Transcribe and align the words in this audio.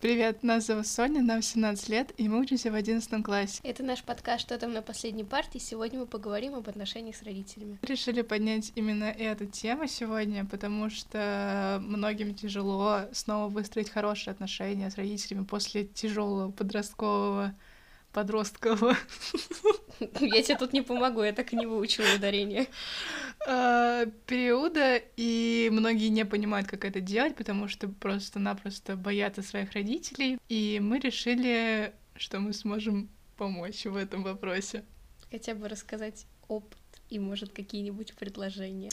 Привет, 0.00 0.42
нас 0.42 0.64
зовут 0.64 0.86
Соня, 0.86 1.20
нам 1.20 1.42
17 1.42 1.90
лет, 1.90 2.12
и 2.16 2.26
мы 2.26 2.40
учимся 2.40 2.70
в 2.70 2.74
11 2.74 3.22
классе. 3.22 3.60
Это 3.62 3.82
наш 3.82 4.02
подкаст 4.02 4.40
«Что 4.40 4.56
там 4.56 4.72
на 4.72 4.80
последней 4.80 5.24
партии?». 5.24 5.58
Сегодня 5.58 5.98
мы 5.98 6.06
поговорим 6.06 6.54
об 6.54 6.66
отношениях 6.70 7.16
с 7.16 7.22
родителями. 7.22 7.78
Решили 7.82 8.22
поднять 8.22 8.72
именно 8.76 9.04
эту 9.04 9.44
тему 9.44 9.86
сегодня, 9.88 10.46
потому 10.46 10.88
что 10.88 11.82
многим 11.82 12.34
тяжело 12.34 13.00
снова 13.12 13.50
выстроить 13.50 13.90
хорошие 13.90 14.32
отношения 14.32 14.90
с 14.90 14.96
родителями 14.96 15.44
после 15.44 15.84
тяжелого 15.84 16.50
подросткового 16.50 17.54
подросткового. 18.12 18.96
Я 20.20 20.42
тебе 20.42 20.56
тут 20.56 20.72
не 20.72 20.82
помогу, 20.82 21.22
я 21.22 21.32
так 21.32 21.52
и 21.52 21.56
не 21.56 21.66
выучила 21.66 22.06
ударение. 22.16 22.66
А, 23.46 24.06
периода, 24.26 25.00
и 25.16 25.68
многие 25.72 26.08
не 26.08 26.24
понимают, 26.24 26.68
как 26.68 26.84
это 26.84 27.00
делать, 27.00 27.36
потому 27.36 27.68
что 27.68 27.88
просто-напросто 27.88 28.96
боятся 28.96 29.42
своих 29.42 29.72
родителей. 29.72 30.38
И 30.48 30.80
мы 30.82 30.98
решили, 30.98 31.92
что 32.16 32.40
мы 32.40 32.52
сможем 32.52 33.10
помочь 33.36 33.84
в 33.84 33.96
этом 33.96 34.22
вопросе. 34.22 34.84
Хотя 35.30 35.54
бы 35.54 35.68
рассказать 35.68 36.26
опыт 36.48 36.78
и, 37.08 37.18
может, 37.18 37.52
какие-нибудь 37.52 38.14
предложения. 38.14 38.90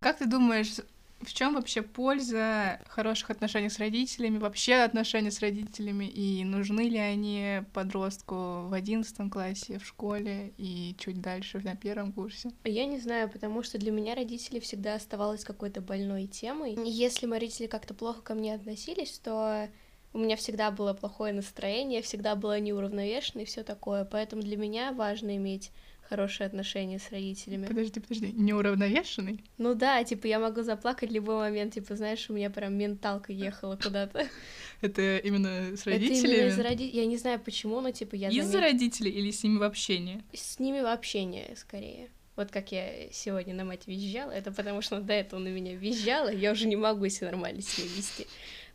Как 0.00 0.18
ты 0.18 0.26
думаешь, 0.26 0.76
в 1.20 1.32
чем 1.32 1.54
вообще 1.54 1.82
польза 1.82 2.80
хороших 2.88 3.30
отношений 3.30 3.70
с 3.70 3.78
родителями, 3.78 4.38
вообще 4.38 4.74
отношения 4.74 5.30
с 5.30 5.40
родителями, 5.40 6.04
и 6.04 6.44
нужны 6.44 6.88
ли 6.88 6.98
они 6.98 7.62
подростку 7.72 8.66
в 8.66 8.72
одиннадцатом 8.72 9.30
классе, 9.30 9.78
в 9.78 9.86
школе 9.86 10.52
и 10.58 10.94
чуть 10.98 11.20
дальше 11.20 11.60
на 11.60 11.74
первом 11.74 12.12
курсе? 12.12 12.50
Я 12.64 12.86
не 12.86 12.98
знаю, 12.98 13.30
потому 13.30 13.62
что 13.62 13.78
для 13.78 13.92
меня 13.92 14.14
родители 14.14 14.58
всегда 14.60 14.94
оставалось 14.94 15.44
какой-то 15.44 15.80
больной 15.80 16.26
темой. 16.26 16.76
Если 16.84 17.26
мои 17.26 17.40
родители 17.40 17.66
как-то 17.66 17.94
плохо 17.94 18.20
ко 18.20 18.34
мне 18.34 18.54
относились, 18.54 19.18
то 19.18 19.68
у 20.12 20.18
меня 20.18 20.36
всегда 20.36 20.70
было 20.70 20.94
плохое 20.94 21.32
настроение, 21.32 22.02
всегда 22.02 22.36
было 22.36 22.58
неуравновешено 22.58 23.42
и 23.42 23.44
все 23.44 23.62
такое. 23.62 24.04
Поэтому 24.04 24.42
для 24.42 24.56
меня 24.56 24.92
важно 24.92 25.36
иметь 25.36 25.70
хорошие 26.08 26.46
отношения 26.46 26.98
с 26.98 27.10
родителями. 27.10 27.66
Подожди, 27.66 28.00
подожди, 28.00 28.32
неуравновешенный? 28.32 29.44
Ну 29.58 29.74
да, 29.74 30.02
типа 30.04 30.26
я 30.26 30.38
могу 30.38 30.62
заплакать 30.62 31.10
в 31.10 31.12
любой 31.12 31.36
момент, 31.36 31.74
типа, 31.74 31.96
знаешь, 31.96 32.28
у 32.30 32.32
меня 32.32 32.50
прям 32.50 32.74
менталка 32.74 33.32
ехала 33.32 33.76
куда-то. 33.76 34.26
Это 34.80 35.18
именно 35.18 35.76
с 35.76 35.86
родителями? 35.86 36.18
Это 36.18 36.26
именно 36.26 36.48
из 36.48 36.58
роди... 36.58 36.88
Я 36.88 37.06
не 37.06 37.16
знаю 37.16 37.40
почему, 37.40 37.80
но 37.80 37.90
типа 37.90 38.14
я 38.14 38.28
Из-за 38.28 38.60
родителей 38.60 39.10
или 39.10 39.30
с 39.30 39.42
ними 39.42 39.58
в 39.58 39.62
общении? 39.62 40.22
С 40.32 40.58
ними 40.58 40.80
в 40.80 40.86
общении, 40.86 41.54
скорее. 41.56 42.10
Вот 42.36 42.50
как 42.50 42.70
я 42.70 43.10
сегодня 43.12 43.54
на 43.54 43.64
мать 43.64 43.86
визжала, 43.86 44.30
это 44.30 44.52
потому 44.52 44.82
что 44.82 45.00
до 45.00 45.14
этого 45.14 45.40
на 45.40 45.48
меня 45.48 45.74
визжала, 45.74 46.30
я 46.30 46.52
уже 46.52 46.66
не 46.66 46.76
могу 46.76 47.08
себя 47.08 47.30
нормально 47.30 47.62
с 47.62 47.78
ней 47.78 47.88
вести. 47.88 48.26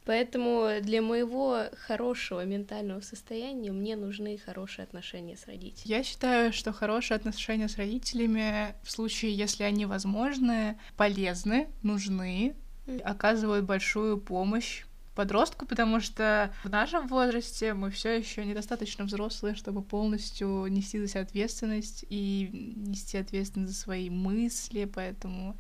Поэтому 0.06 0.70
для 0.82 1.02
моего 1.02 1.66
хорошего 1.86 2.44
ментального 2.44 3.02
состояния 3.02 3.72
мне 3.72 3.96
нужны 3.96 4.38
хорошие 4.38 4.84
отношения 4.84 5.38
с 5.38 5.46
родителями. 5.46 5.98
Я 5.98 6.04
считаю, 6.04 6.52
что 6.54 6.74
хорошие 6.74 7.16
отношения 7.16 7.70
с 7.70 7.78
родителями 7.78 8.76
в 8.84 8.92
случае, 8.92 9.36
если 9.36 9.64
они 9.64 9.86
возможны, 9.86 10.80
полезны, 10.98 11.70
нужны, 11.84 12.56
оказывают 13.04 13.66
большую 13.66 14.18
помощь 14.20 14.84
подростку, 15.16 15.66
потому 15.66 16.00
что 16.00 16.54
в 16.64 16.70
нашем 16.70 17.08
возрасте 17.08 17.74
мы 17.74 17.92
все 17.92 18.18
еще 18.18 18.46
недостаточно 18.46 19.06
взрослые, 19.06 19.56
чтобы 19.56 19.84
полностью 19.84 20.66
нести 20.68 21.00
за 21.00 21.08
себя 21.08 21.22
ответственность 21.22 22.06
и 22.10 22.74
нести 22.76 23.18
ответственность 23.18 23.74
за 23.74 23.80
свои 23.80 24.10
мысли, 24.10 24.86
поэтому 24.86 25.58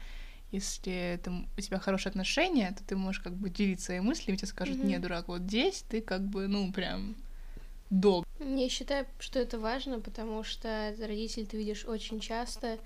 если 0.51 1.19
там, 1.23 1.47
у 1.57 1.61
тебя 1.61 1.79
хорошие 1.79 2.09
отношения, 2.09 2.75
то 2.77 2.83
ты 2.83 2.95
можешь 2.95 3.21
как 3.21 3.33
бы 3.33 3.49
делиться 3.49 3.87
своими 3.87 4.03
мыслями, 4.03 4.35
тебе 4.35 4.47
скажут, 4.47 4.77
mm-hmm. 4.77 4.85
не, 4.85 4.99
дурак, 4.99 5.27
вот 5.27 5.41
здесь 5.41 5.83
ты 5.89 6.01
как 6.01 6.21
бы, 6.21 6.47
ну, 6.47 6.71
прям 6.71 7.15
долго. 7.89 8.27
Я 8.39 8.69
считаю, 8.69 9.05
что 9.19 9.39
это 9.39 9.59
важно, 9.59 9.99
потому 9.99 10.43
что 10.43 10.93
родителей 10.99 11.45
ты 11.45 11.57
видишь 11.57 11.85
очень 11.85 12.19
часто, 12.19 12.79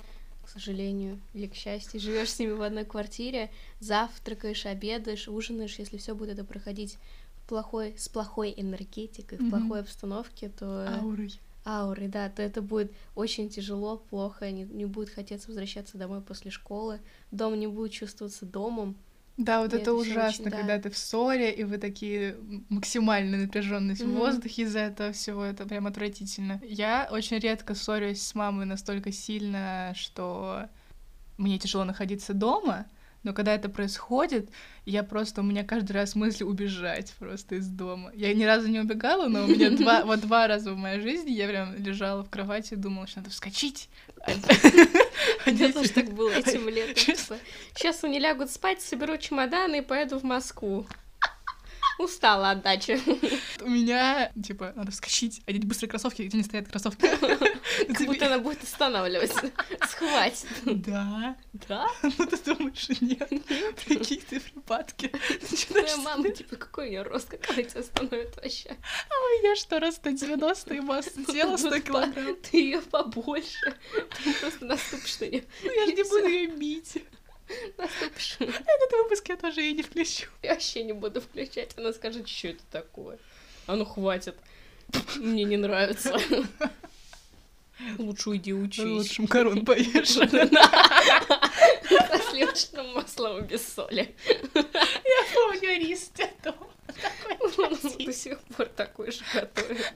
к 0.44 0.50
сожалению, 0.50 1.20
или 1.34 1.48
к 1.48 1.56
счастью, 1.56 2.00
живешь 2.00 2.32
с 2.32 2.40
ними 2.40 2.52
в 2.52 2.62
одной 2.62 2.86
квартире, 2.86 3.52
завтракаешь, 3.80 4.66
обедаешь, 4.66 5.28
ужинаешь, 5.28 5.80
если 5.80 5.98
все 5.98 6.14
будет 6.14 6.32
это 6.32 6.44
проходить 6.44 6.98
в 7.38 7.50
плохой, 7.50 7.96
с 7.98 8.08
плохой 8.10 8.54
энергетикой, 8.56 9.38
mm-hmm. 9.38 9.48
в 9.48 9.50
плохой 9.50 9.80
обстановке, 9.82 10.50
то... 10.50 10.88
Аурой 11.00 11.40
ауры, 11.66 12.08
да, 12.08 12.30
то 12.30 12.42
это 12.42 12.62
будет 12.62 12.94
очень 13.16 13.50
тяжело, 13.50 13.98
плохо, 13.98 14.50
не, 14.52 14.64
не 14.64 14.86
будет 14.86 15.10
хотеться 15.10 15.48
возвращаться 15.48 15.98
домой 15.98 16.22
после 16.22 16.52
школы, 16.52 17.00
дом 17.32 17.60
не 17.60 17.68
будет 17.68 17.92
чувствоваться 17.92 18.46
домом. 18.46 18.96
Да, 19.38 19.60
вот 19.60 19.74
это, 19.74 19.78
это 19.78 19.94
ужасно, 19.94 20.46
очень, 20.46 20.52
когда 20.52 20.78
да. 20.78 20.84
ты 20.84 20.90
в 20.90 20.98
ссоре, 20.98 21.52
и 21.52 21.66
вы 21.66 21.78
такие 21.78 22.38
максимальная 22.70 23.42
напряженность 23.42 24.02
mm-hmm. 24.02 24.16
в 24.16 24.18
воздухе 24.18 24.62
из-за 24.62 24.80
этого 24.80 25.12
всего, 25.12 25.44
это 25.44 25.66
прям 25.66 25.88
отвратительно. 25.88 26.62
Я 26.64 27.10
очень 27.12 27.40
редко 27.40 27.76
ссорюсь 27.76 28.22
с 28.22 28.34
мамой 28.34 28.66
настолько 28.66 29.12
сильно, 29.12 29.92
что 29.96 30.70
мне 31.38 31.60
тяжело 31.60 31.84
находиться 31.84 32.34
дома, 32.34 32.86
но 33.26 33.34
когда 33.34 33.56
это 33.56 33.70
происходит, 33.70 34.50
я 34.86 35.04
просто, 35.04 35.42
у 35.42 35.44
меня 35.44 35.64
каждый 35.64 35.94
раз 35.94 36.14
мысль 36.16 36.44
убежать 36.44 37.14
просто 37.18 37.56
из 37.56 37.68
дома. 37.68 38.12
Я 38.14 38.34
ни 38.36 38.44
разу 38.44 38.68
не 38.68 38.80
убегала, 38.80 39.28
но 39.28 39.44
у 39.44 39.48
меня 39.48 39.72
два, 39.72 40.06
вот 40.06 40.22
два 40.22 40.48
раза 40.48 40.72
в 40.72 40.78
моей 40.78 41.02
жизни 41.02 41.32
я 41.32 41.48
прям 41.48 41.76
лежала 41.76 42.24
в 42.24 42.30
кровати 42.30 42.74
и 42.74 42.78
думала, 42.78 43.08
что 43.08 43.20
надо 43.20 43.32
вскочить. 43.32 43.90
Меня 45.46 45.74
тоже 45.74 45.90
так 45.90 46.10
было 46.14 46.30
этим 46.30 46.70
летом. 46.70 47.16
Сейчас 47.74 48.04
они 48.04 48.20
лягут 48.20 48.52
спать, 48.52 48.82
соберу 48.82 49.18
чемоданы 49.18 49.80
и 49.80 49.82
поеду 49.82 50.20
в 50.20 50.24
Москву. 50.24 50.86
Устала 51.98 52.52
от 52.52 52.62
дачи. 52.62 53.00
У 53.62 53.70
меня, 53.70 54.32
типа, 54.44 54.74
надо 54.76 54.92
вскочить, 54.92 55.42
одеть 55.46 55.66
быстрые 55.66 55.90
кроссовки, 55.90 56.24
где 56.24 56.38
не 56.38 56.44
стоят 56.44 56.68
кроссовки. 56.68 57.08
Как 57.88 58.08
будто 58.08 58.26
она 58.28 58.40
будет 58.40 58.64
останавливаться. 58.64 59.52
Схватит. 59.88 60.48
Да. 60.66 61.36
Да? 61.68 61.88
Ну 62.18 62.26
ты 62.26 62.38
думаешь, 62.38 62.90
нет? 63.02 63.30
Прикинь, 63.86 64.22
ты 64.30 64.40
в 64.40 64.52
припадке. 64.52 65.12
Твоя 65.68 65.98
мама, 65.98 66.30
типа, 66.30 66.56
какой 66.56 66.88
у 66.88 66.90
нее 66.92 67.02
рост, 67.02 67.30
как 67.30 67.50
она 67.50 67.64
тебя 67.64 67.82
остановит 67.82 68.36
вообще? 68.36 68.70
А 68.70 69.14
у 69.14 69.44
меня 69.44 69.56
что, 69.56 69.80
раз 69.80 69.96
190 69.96 70.74
и 70.74 70.80
масса 70.80 71.26
тела 71.26 71.58
100 71.58 71.80
килограмм? 71.80 72.36
Ты 72.38 72.58
ее 72.58 72.82
побольше. 72.82 73.76
Ты 74.24 74.34
просто 74.34 74.66
наступишь 74.66 75.20
на 75.20 75.26
нее. 75.26 75.44
Ну 75.64 75.72
я 75.72 75.86
же 75.86 75.94
не 75.94 76.04
буду 76.04 76.28
ее 76.28 76.48
бить. 76.48 76.98
Наступишь. 77.78 78.38
Этот 78.40 78.92
выпуск 78.92 79.30
я 79.30 79.38
тоже 79.38 79.62
ей 79.62 79.74
не 79.74 79.84
включу. 79.84 80.28
Я 80.42 80.54
вообще 80.54 80.84
не 80.84 80.94
буду 80.94 81.22
включать. 81.22 81.78
Она 81.78 81.94
скажет, 81.94 82.28
что 82.28 82.50
это 82.50 82.64
такое. 82.72 83.20
А 83.68 83.76
ну 83.76 83.86
хватит. 83.86 84.36
Мне 85.16 85.44
не 85.44 85.58
нравится. 85.58 86.18
Лучше 87.98 88.30
уйди 88.30 88.54
учись. 88.54 88.84
Лучше 88.84 89.22
макарон 89.24 89.66
поешь. 89.66 90.10
Со 90.14 90.28
сливочным 92.30 92.94
маслом 92.94 93.46
без 93.46 93.68
соли. 93.68 94.16
Я 94.54 95.26
помню 95.34 95.80
рис 95.80 96.12
дома. 96.44 96.68
Он 97.58 97.78
до 98.06 98.14
сих 98.14 98.40
пор 98.40 98.68
такой 98.68 99.12
же 99.12 99.24
готовит. 99.34 99.94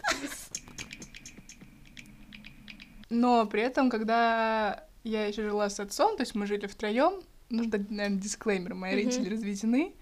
Но 3.09 3.45
при 3.45 3.61
этом, 3.61 3.89
когда 3.89 4.85
я 5.03 5.25
еще 5.25 5.43
жила 5.43 5.69
с 5.69 5.79
отцом, 5.79 6.17
то 6.17 6.21
есть 6.23 6.35
мы 6.35 6.45
жили 6.45 6.67
втроем, 6.67 7.23
нужно, 7.49 7.77
наверное, 7.89 8.19
дисклеймер, 8.19 8.73
мои 8.75 8.91
mm-hmm. 8.91 8.95
родители 8.95 9.29
разведены 9.29 9.93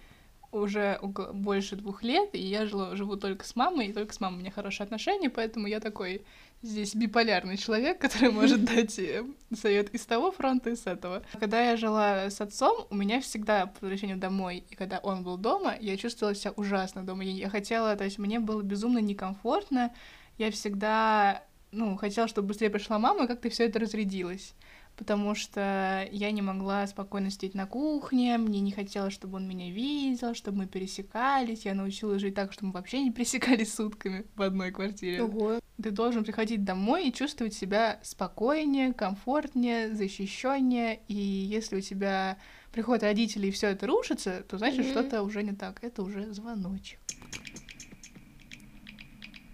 уже 0.52 0.98
около, 1.02 1.34
больше 1.34 1.76
двух 1.76 2.04
лет, 2.04 2.30
и 2.34 2.40
я 2.40 2.66
жила, 2.66 2.96
живу 2.96 3.18
только 3.18 3.46
с 3.46 3.56
мамой, 3.56 3.88
и 3.88 3.94
только 3.94 4.14
с 4.14 4.20
мамой 4.20 4.38
у 4.38 4.40
меня 4.40 4.52
хорошие 4.52 4.86
отношения, 4.86 5.30
поэтому 5.30 5.68
я 5.68 5.80
такой 5.80 6.24
здесь 6.62 6.96
биполярный 6.96 7.58
человек, 7.58 8.00
который 8.02 8.32
может 8.32 8.64
дать 8.64 8.98
э, 9.00 9.26
совет 9.54 9.94
из 9.94 10.06
того 10.06 10.32
фронта, 10.32 10.70
и 10.70 10.76
с 10.76 10.88
этого. 10.88 11.24
Когда 11.40 11.62
я 11.62 11.78
жила 11.78 12.30
с 12.30 12.40
отцом, 12.42 12.88
у 12.90 12.96
меня 12.96 13.20
всегда 13.22 13.68
по 13.68 13.82
возвращению 13.82 14.18
домой, 14.18 14.64
и 14.70 14.76
когда 14.76 15.00
он 15.00 15.24
был 15.24 15.38
дома, 15.38 15.76
я 15.80 15.98
чувствовала 15.98 16.36
себя 16.36 16.52
ужасно 16.56 17.04
дома. 17.04 17.24
Я 17.24 17.50
хотела, 17.50 17.96
то 17.96 18.04
есть 18.04 18.18
мне 18.18 18.40
было 18.40 18.62
безумно 18.62 19.00
некомфортно, 19.00 19.94
я 20.38 20.52
всегда, 20.52 21.44
ну, 21.72 21.98
хотела, 21.98 22.28
чтобы 22.28 22.50
быстрее 22.50 22.70
пришла 22.70 23.00
мама, 23.00 23.26
и 23.26 23.28
как-то 23.28 23.50
все 23.50 23.66
это 23.66 23.80
разрядилось 23.80 24.54
потому 24.98 25.36
что 25.36 26.10
я 26.12 26.32
не 26.32 26.42
могла 26.42 26.86
спокойно 26.88 27.30
сидеть 27.30 27.54
на 27.54 27.68
кухне, 27.68 28.38
мне 28.38 28.60
не 28.60 28.72
хотелось, 28.72 29.14
чтобы 29.14 29.38
он 29.38 29.48
меня 29.48 29.72
видел, 29.72 30.34
чтобы 30.34 30.58
мы 30.58 30.68
пересекались, 30.68 31.66
я 31.66 31.76
научилась 31.76 32.20
жить 32.20 32.34
так, 32.34 32.52
чтобы 32.52 32.70
мы 32.70 32.74
вообще 32.74 33.04
не 33.04 33.12
пересекались 33.12 33.74
сутками 33.74 34.26
в 34.36 34.42
одной 34.42 34.72
квартире. 34.72 35.22
Ого. 35.22 35.60
Ты 35.82 35.92
должен 35.92 36.24
приходить 36.24 36.64
домой 36.64 37.08
и 37.08 37.14
чувствовать 37.14 37.54
себя 37.54 38.00
спокойнее, 38.02 38.94
комфортнее, 38.94 39.94
защищеннее, 39.94 41.00
и 41.08 41.14
если 41.14 41.78
у 41.78 41.82
тебя 41.82 42.38
приходят 42.72 43.04
родители 43.04 43.48
и 43.48 43.52
все 43.52 43.68
это 43.68 43.86
рушится, 43.86 44.44
то 44.50 44.58
значит 44.58 44.80
mm-hmm. 44.80 44.92
что-то 44.92 45.22
уже 45.22 45.44
не 45.44 45.54
так, 45.54 45.84
это 45.84 46.02
уже 46.02 46.34
звоночек. 46.34 47.00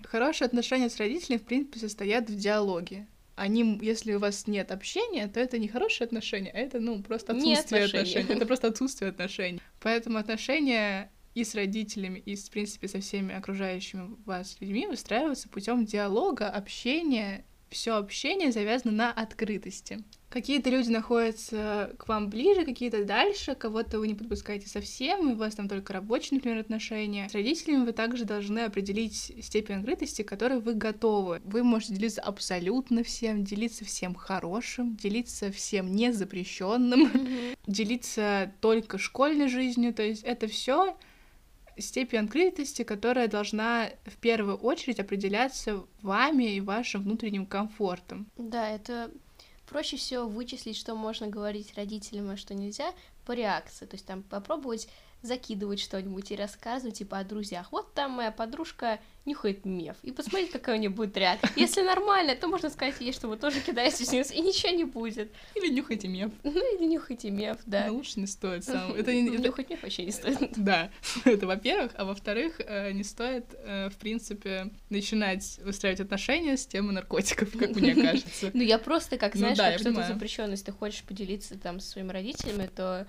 Хорошие 0.06 0.46
отношения 0.46 0.89
с 0.89 0.98
родителями, 0.98 1.39
в 1.39 1.44
принципе, 1.44 1.80
состоят 1.80 2.30
в 2.30 2.36
диалоге 2.36 3.07
они, 3.36 3.80
если 3.82 4.14
у 4.14 4.20
вас 4.20 4.48
нет 4.48 4.72
общения, 4.72 5.28
то 5.28 5.40
это 5.40 5.58
не 5.58 5.68
хорошие 5.68 6.06
отношения, 6.06 6.52
а 6.52 6.58
это, 6.58 6.80
ну, 6.80 7.02
просто 7.02 7.34
отсутствие 7.34 7.86
отношений. 7.86 8.12
отношений. 8.12 8.36
Это 8.38 8.46
просто 8.48 8.68
отсутствие 8.68 9.10
отношений. 9.10 9.62
Поэтому 9.82 10.18
отношения 10.18 11.12
и 11.34 11.44
с 11.44 11.56
родителями, 11.56 12.20
и, 12.20 12.36
в 12.36 12.50
принципе, 12.50 12.88
со 12.88 13.00
всеми 13.00 13.34
окружающими 13.34 14.16
вас 14.26 14.58
людьми 14.60 14.86
выстраивается 14.88 15.50
путем 15.50 15.86
диалога, 15.86 16.50
общения. 16.50 17.46
Все 17.70 17.96
общение 17.96 18.52
завязано 18.52 18.92
на 18.92 19.12
открытости. 19.12 20.04
Какие-то 20.34 20.72
люди 20.72 20.90
находятся 20.90 21.94
к 22.00 22.08
вам 22.08 22.32
ближе, 22.32 22.66
какие-то 22.66 23.06
дальше, 23.06 23.54
кого-то 23.54 24.00
вы 24.00 24.08
не 24.08 24.16
подпускаете 24.16 24.68
совсем, 24.68 25.30
и 25.30 25.34
у 25.34 25.36
вас 25.36 25.54
там 25.54 25.70
только 25.70 25.94
рабочие, 25.94 26.40
например, 26.40 26.58
отношения. 26.58 27.30
С 27.30 27.36
родителями 27.36 27.86
вы 27.86 27.92
также 27.92 28.26
должны 28.26 28.62
определить 28.62 29.32
степень 29.44 29.76
открытости, 29.76 30.24
к 30.24 30.28
которой 30.28 30.60
вы 30.60 30.74
готовы. 30.74 31.40
Вы 31.44 31.62
можете 31.64 31.94
делиться 31.94 32.24
абсолютно 32.24 33.04
всем, 33.04 33.44
делиться 33.44 33.86
всем 33.86 34.16
хорошим, 34.16 34.96
делиться 34.96 35.52
всем 35.52 35.96
незапрещенным, 35.96 37.06
mm-hmm. 37.06 37.58
делиться 37.68 38.52
только 38.60 38.98
школьной 38.98 39.50
жизнью. 39.50 39.94
То 39.94 40.02
есть 40.02 40.24
это 40.24 40.48
все 40.48 40.98
степень 41.78 42.22
открытости, 42.22 42.82
которая 42.82 43.28
должна 43.28 43.90
в 44.06 44.18
первую 44.18 44.58
очередь 44.58 45.00
определяться 45.00 45.84
вами 46.02 46.56
и 46.56 46.60
вашим 46.60 47.04
внутренним 47.04 47.46
комфортом. 47.46 48.28
Да, 48.36 48.70
это 48.70 49.12
проще 49.74 49.98
всего 49.98 50.28
вычислить, 50.28 50.78
что 50.78 50.94
можно 50.94 51.28
говорить 51.28 51.74
родителям, 51.75 52.30
а 52.30 52.38
что 52.38 52.54
нельзя, 52.54 52.94
по 53.25 53.31
реакции. 53.31 53.88
То 53.88 53.96
есть 53.96 54.06
там 54.06 54.22
попробовать 54.22 54.88
закидывать 55.24 55.80
что-нибудь 55.80 56.31
и 56.31 56.36
рассказывать, 56.36 56.98
типа, 56.98 57.18
о 57.18 57.24
друзьях. 57.24 57.72
Вот 57.72 57.94
там 57.94 58.12
моя 58.12 58.31
подружка 58.31 59.00
нюхает 59.25 59.64
меф, 59.64 59.96
и 60.04 60.12
посмотреть, 60.12 60.52
какая 60.52 60.75
у 60.75 60.80
нее 60.80 60.90
будет 60.90 61.16
реакция. 61.16 61.50
Если 61.56 61.81
нормально, 61.81 62.36
то 62.36 62.50
можно 62.50 62.70
сказать 62.70 62.96
ей, 63.00 63.14
что 63.14 63.30
вы 63.30 63.38
тоже 63.38 63.62
кидаете 63.62 64.04
снизу, 64.04 64.34
и 64.34 64.42
ничего 64.42 64.74
не 64.74 64.84
будет. 64.84 65.31
Или 65.56 65.70
нюхайте 65.70 66.10
меф. 66.10 66.31
Ну, 66.44 66.52
или 66.52 66.86
нюхайте 66.86 67.30
меф, 67.30 67.58
да. 67.66 67.86
Но 67.88 67.94
лучше 67.94 68.20
не 68.20 68.28
стоит 68.28 68.66
сам. 68.66 68.94
Это, 68.94 69.14
Нюхать 69.14 69.70
меф 69.70 69.81
вообще 69.81 70.06
не 70.06 70.12
стоит. 70.12 70.54
Да, 70.64 70.92
это 71.25 71.48
во-первых. 71.48 71.94
А 71.96 72.06
во-вторых, 72.06 72.60
э, 72.60 72.92
не 72.92 73.04
стоит, 73.04 73.46
э, 73.54 73.90
в 73.90 73.96
принципе, 73.96 74.70
начинать 74.90 75.60
выстраивать 75.64 76.02
отношения 76.02 76.58
с 76.58 76.66
темой 76.66 76.94
наркотиков, 76.94 77.52
как 77.58 77.75
мне 77.75 77.96
кажется. 78.02 78.52
Ну, 78.54 78.62
я 78.62 78.78
просто, 78.78 79.18
как, 79.18 79.36
ну 79.36 79.54
знаешь, 79.54 79.58
как 79.58 79.80
что-то 79.80 80.04
запрещенное, 80.06 80.52
если 80.52 80.66
ты 80.66 80.72
хочешь 80.74 81.04
поделиться 81.04 81.58
там 81.58 81.80
со 81.80 81.92
своими 81.92 82.12
родителями, 82.12 82.70
то 82.74 83.08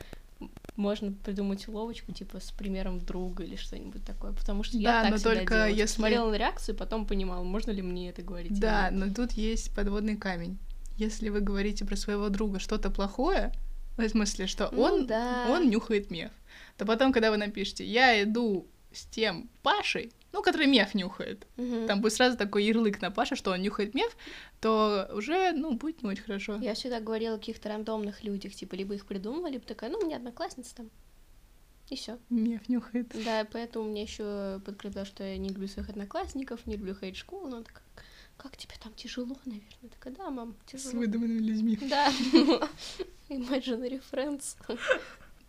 можно 0.76 1.12
придумать 1.12 1.66
уловочку, 1.68 2.12
типа, 2.12 2.40
с 2.40 2.50
примером 2.50 3.00
друга 3.00 3.44
или 3.44 3.56
что-нибудь 3.56 4.04
такое, 4.04 4.32
потому 4.32 4.62
что 4.62 4.76
да, 4.78 4.98
я 4.98 5.02
так 5.02 5.10
но 5.12 5.18
только 5.18 5.54
делала. 5.54 5.68
если... 5.68 5.96
Смотрела 5.96 6.30
на 6.30 6.36
реакцию, 6.36 6.74
потом 6.76 7.06
понимала, 7.06 7.44
можно 7.44 7.70
ли 7.70 7.82
мне 7.82 8.10
это 8.10 8.22
говорить. 8.22 8.58
Да, 8.58 8.90
но 8.90 9.12
тут 9.12 9.32
есть 9.32 9.74
подводный 9.74 10.16
камень. 10.16 10.58
Если 10.96 11.28
вы 11.28 11.40
говорите 11.40 11.84
про 11.84 11.96
своего 11.96 12.28
друга 12.28 12.58
что-то 12.58 12.90
плохое, 12.90 13.52
в 13.96 14.08
смысле, 14.08 14.46
что 14.46 14.68
ну, 14.72 14.82
он, 14.82 15.06
да. 15.06 15.46
он 15.48 15.68
нюхает 15.68 16.10
меф, 16.10 16.30
то 16.76 16.84
потом, 16.84 17.12
когда 17.12 17.30
вы 17.30 17.36
напишете 17.36 17.84
«я 17.84 18.22
иду 18.22 18.66
с 18.92 19.04
тем 19.06 19.48
Пашей», 19.62 20.12
ну, 20.34 20.42
который 20.42 20.66
меф 20.66 20.94
нюхает, 20.94 21.46
угу. 21.56 21.86
там 21.86 22.00
будет 22.00 22.12
сразу 22.12 22.36
такой 22.36 22.64
ярлык 22.64 23.00
на 23.00 23.12
Паша, 23.12 23.36
что 23.36 23.52
он 23.52 23.62
нюхает 23.62 23.94
меф, 23.94 24.16
то 24.60 25.08
уже, 25.14 25.52
ну, 25.52 25.74
будет 25.74 26.02
не 26.02 26.08
очень 26.08 26.24
хорошо. 26.24 26.56
Я 26.56 26.74
всегда 26.74 26.98
говорила 26.98 27.36
о 27.36 27.38
каких-то 27.38 27.68
рандомных 27.68 28.24
людях, 28.24 28.52
типа, 28.52 28.74
либо 28.74 28.94
их 28.94 29.06
придумывали, 29.06 29.52
либо 29.52 29.64
такая, 29.64 29.90
ну, 29.90 30.00
у 30.00 30.04
меня 30.04 30.16
одноклассница 30.16 30.74
там, 30.74 30.90
и 31.88 31.94
все. 31.94 32.18
Меф 32.30 32.68
нюхает. 32.68 33.14
Да, 33.24 33.46
поэтому 33.52 33.88
мне 33.88 34.02
еще 34.02 34.60
подкреплял, 34.66 35.06
что 35.06 35.22
я 35.22 35.38
не 35.38 35.50
люблю 35.50 35.68
своих 35.68 35.88
одноклассников, 35.88 36.66
не 36.66 36.76
люблю 36.76 36.96
ходить 36.96 37.14
в 37.14 37.20
школу, 37.20 37.46
но 37.46 37.62
так 37.62 37.82
как 38.36 38.56
тебе 38.56 38.74
там 38.82 38.92
тяжело, 38.94 39.36
наверное. 39.44 39.90
Такая, 39.92 40.14
да, 40.14 40.30
мам, 40.30 40.56
тяжело. 40.66 40.90
С 40.90 40.94
выдуманными 40.94 41.38
людьми. 41.38 41.78
Да. 41.88 42.10
Imaginary 43.28 44.02
friends. 44.10 44.56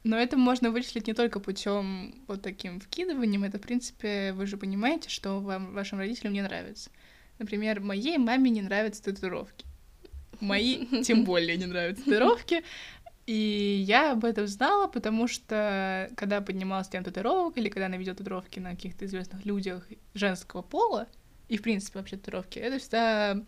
Но 0.06 0.20
это 0.20 0.38
можно 0.38 0.70
вычислить 0.70 1.08
не 1.08 1.16
только 1.16 1.40
путем 1.40 2.14
вот 2.28 2.44
таким 2.44 2.80
вкидыванием. 2.80 3.44
Это, 3.44 3.58
в 3.58 3.62
принципе, 3.62 4.34
вы 4.34 4.46
же 4.46 4.56
понимаете, 4.56 5.10
что 5.10 5.40
вам, 5.40 5.74
вашим 5.74 5.98
родителям 5.98 6.34
не 6.34 6.44
нравится. 6.44 6.92
Например, 7.40 7.80
моей 7.80 8.20
маме 8.20 8.52
не 8.52 8.62
нравятся 8.62 9.02
татуировки. 9.02 9.66
Мои 10.40 10.86
тем 11.04 11.24
более 11.24 11.58
не 11.58 11.66
нравятся 11.66 12.04
татуировки. 12.04 12.64
И 13.26 13.84
я 13.88 14.12
об 14.12 14.26
этом 14.26 14.46
знала, 14.46 14.86
потому 14.86 15.28
что 15.28 16.12
когда 16.16 16.40
поднималась 16.40 16.88
тем 16.88 17.04
татуировок, 17.04 17.58
или 17.58 17.70
когда 17.70 17.88
она 17.88 17.98
видела 17.98 18.16
татуировки 18.16 18.60
на 18.60 18.76
каких-то 18.76 19.06
известных 19.06 19.44
людях 19.44 19.88
женского 20.14 20.62
пола, 20.62 21.08
и, 21.48 21.58
в 21.58 21.64
принципе, 21.64 21.98
вообще 21.98 22.18
татуировки, 22.18 22.60
это 22.60 22.78
всегда 22.78 23.42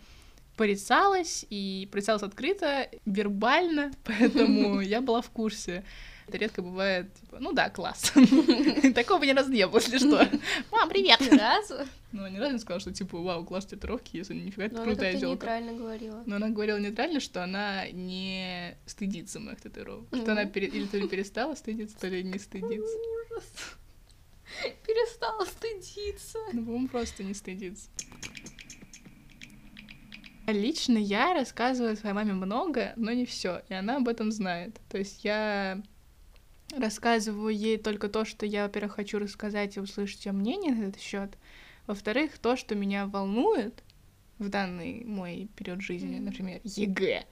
порицалось, 0.55 1.45
и 1.51 1.87
порицалось 1.91 2.23
открыто, 2.23 2.89
вербально, 3.05 3.91
поэтому 4.03 4.81
я 4.81 5.01
была 5.01 5.21
в 5.21 5.29
курсе. 5.29 5.83
Это 6.27 6.37
редко 6.39 6.61
бывает, 6.61 7.13
типа, 7.13 7.37
ну 7.39 7.53
да, 7.53 7.69
класс. 7.69 8.11
Такого 8.95 9.23
ни 9.23 9.31
разу 9.31 9.49
не 9.49 9.65
было, 9.65 9.79
если 9.79 9.97
что. 9.97 10.27
Мам, 10.71 10.89
привет! 10.89 11.21
Ни 11.21 11.37
разу? 11.37 11.75
Ну, 12.11 12.27
ни 12.27 12.37
разу 12.37 12.53
не 12.53 12.59
сказала, 12.59 12.81
что, 12.81 12.93
типа, 12.93 13.17
вау, 13.17 13.45
класс 13.45 13.65
татуировки, 13.65 14.17
если 14.17 14.33
нифига, 14.33 14.65
это 14.65 14.83
крутая 14.83 15.13
телка. 15.13 15.27
нейтрально 15.27 15.73
говорила. 15.73 16.23
Но 16.25 16.35
она 16.35 16.49
говорила 16.49 16.77
нейтрально, 16.79 17.21
что 17.21 17.43
она 17.43 17.87
не 17.91 18.77
стыдится 18.85 19.39
моих 19.39 19.61
татуировок. 19.61 20.07
Что 20.13 20.33
она 20.33 20.43
или 20.43 20.85
то 20.85 20.97
ли 20.97 21.07
перестала 21.07 21.55
стыдиться, 21.55 21.97
то 21.97 22.07
ли 22.07 22.23
не 22.23 22.39
стыдится. 22.39 22.97
Перестала 24.85 25.45
стыдиться. 25.45 26.39
Ну, 26.51 26.65
по-моему, 26.65 26.87
просто 26.89 27.23
не 27.23 27.33
стыдится. 27.33 27.89
Лично 30.47 30.97
я 30.97 31.33
рассказываю 31.33 31.95
своей 31.97 32.15
маме 32.15 32.33
много, 32.33 32.93
но 32.95 33.11
не 33.11 33.25
все, 33.25 33.61
и 33.69 33.73
она 33.73 33.97
об 33.97 34.07
этом 34.07 34.31
знает. 34.31 34.79
То 34.89 34.97
есть 34.97 35.25
я 35.25 35.81
рассказываю 36.75 37.55
ей 37.55 37.77
только 37.77 38.09
то, 38.09 38.25
что 38.25 38.45
я, 38.45 38.63
во-первых, 38.63 38.95
хочу 38.95 39.19
рассказать 39.19 39.77
и 39.77 39.79
услышать 39.79 40.25
ее 40.25 40.31
мнение 40.31 40.73
на 40.73 40.89
этот 40.89 41.01
счет. 41.01 41.37
Во-вторых, 41.85 42.37
то, 42.37 42.55
что 42.55 42.75
меня 42.75 43.07
волнует 43.07 43.83
в 44.37 44.49
данный 44.49 45.03
мой 45.05 45.49
период 45.55 45.81
жизни, 45.81 46.19
например, 46.19 46.59
ЕГЭ, 46.63 47.25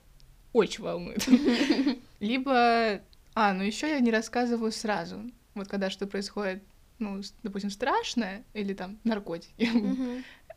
очень 0.54 0.84
волнует. 0.84 1.28
Либо, 2.20 3.02
а, 3.34 3.54
ну 3.54 3.64
еще 3.64 3.90
я 3.90 4.00
не 4.00 4.12
рассказываю 4.12 4.72
сразу. 4.72 5.22
Вот 5.54 5.68
когда 5.68 5.90
что 5.90 6.08
происходит, 6.08 6.64
ну, 7.00 7.22
допустим, 7.44 7.70
страшное, 7.70 8.44
или 8.54 8.74
там 8.74 8.98
наркотики, 9.04 9.70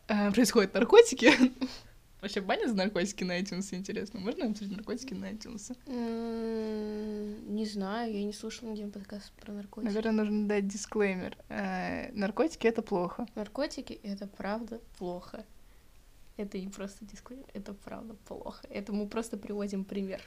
э, 0.07 0.31
происходят 0.31 0.73
наркотики, 0.73 1.33
Вообще 2.21 2.41
банят 2.41 2.67
за 2.67 2.75
наркотики 2.75 3.23
на 3.23 3.39
iTunes, 3.39 3.73
интересно? 3.73 4.19
Можно 4.19 4.47
обсудить 4.47 4.75
наркотики 4.75 5.13
на 5.13 5.31
iTunes? 5.31 5.75
Не 5.87 7.65
знаю, 7.65 8.13
я 8.13 8.23
не 8.25 8.33
слушала 8.33 8.69
ни 8.69 8.73
один 8.73 8.91
подкаст 8.91 9.31
про 9.33 9.53
наркотики. 9.53 9.87
Наверное, 9.87 10.11
нужно 10.11 10.47
дать 10.47 10.67
дисклеймер. 10.67 11.37
Э, 11.47 12.11
наркотики— 12.11 12.67
это 12.67 12.81
плохо. 12.81 13.25
Наркотики— 13.35 13.93
это 14.03 14.27
правда 14.27 14.81
плохо. 14.97 15.45
Это 16.35 16.59
не 16.59 16.67
просто 16.67 17.05
дисклеймер, 17.05 17.45
это 17.53 17.73
правда 17.73 18.15
плохо. 18.27 18.67
Это 18.69 18.91
мы 18.91 19.07
просто 19.07 19.37
приводим 19.37 19.85
пример. 19.85 20.21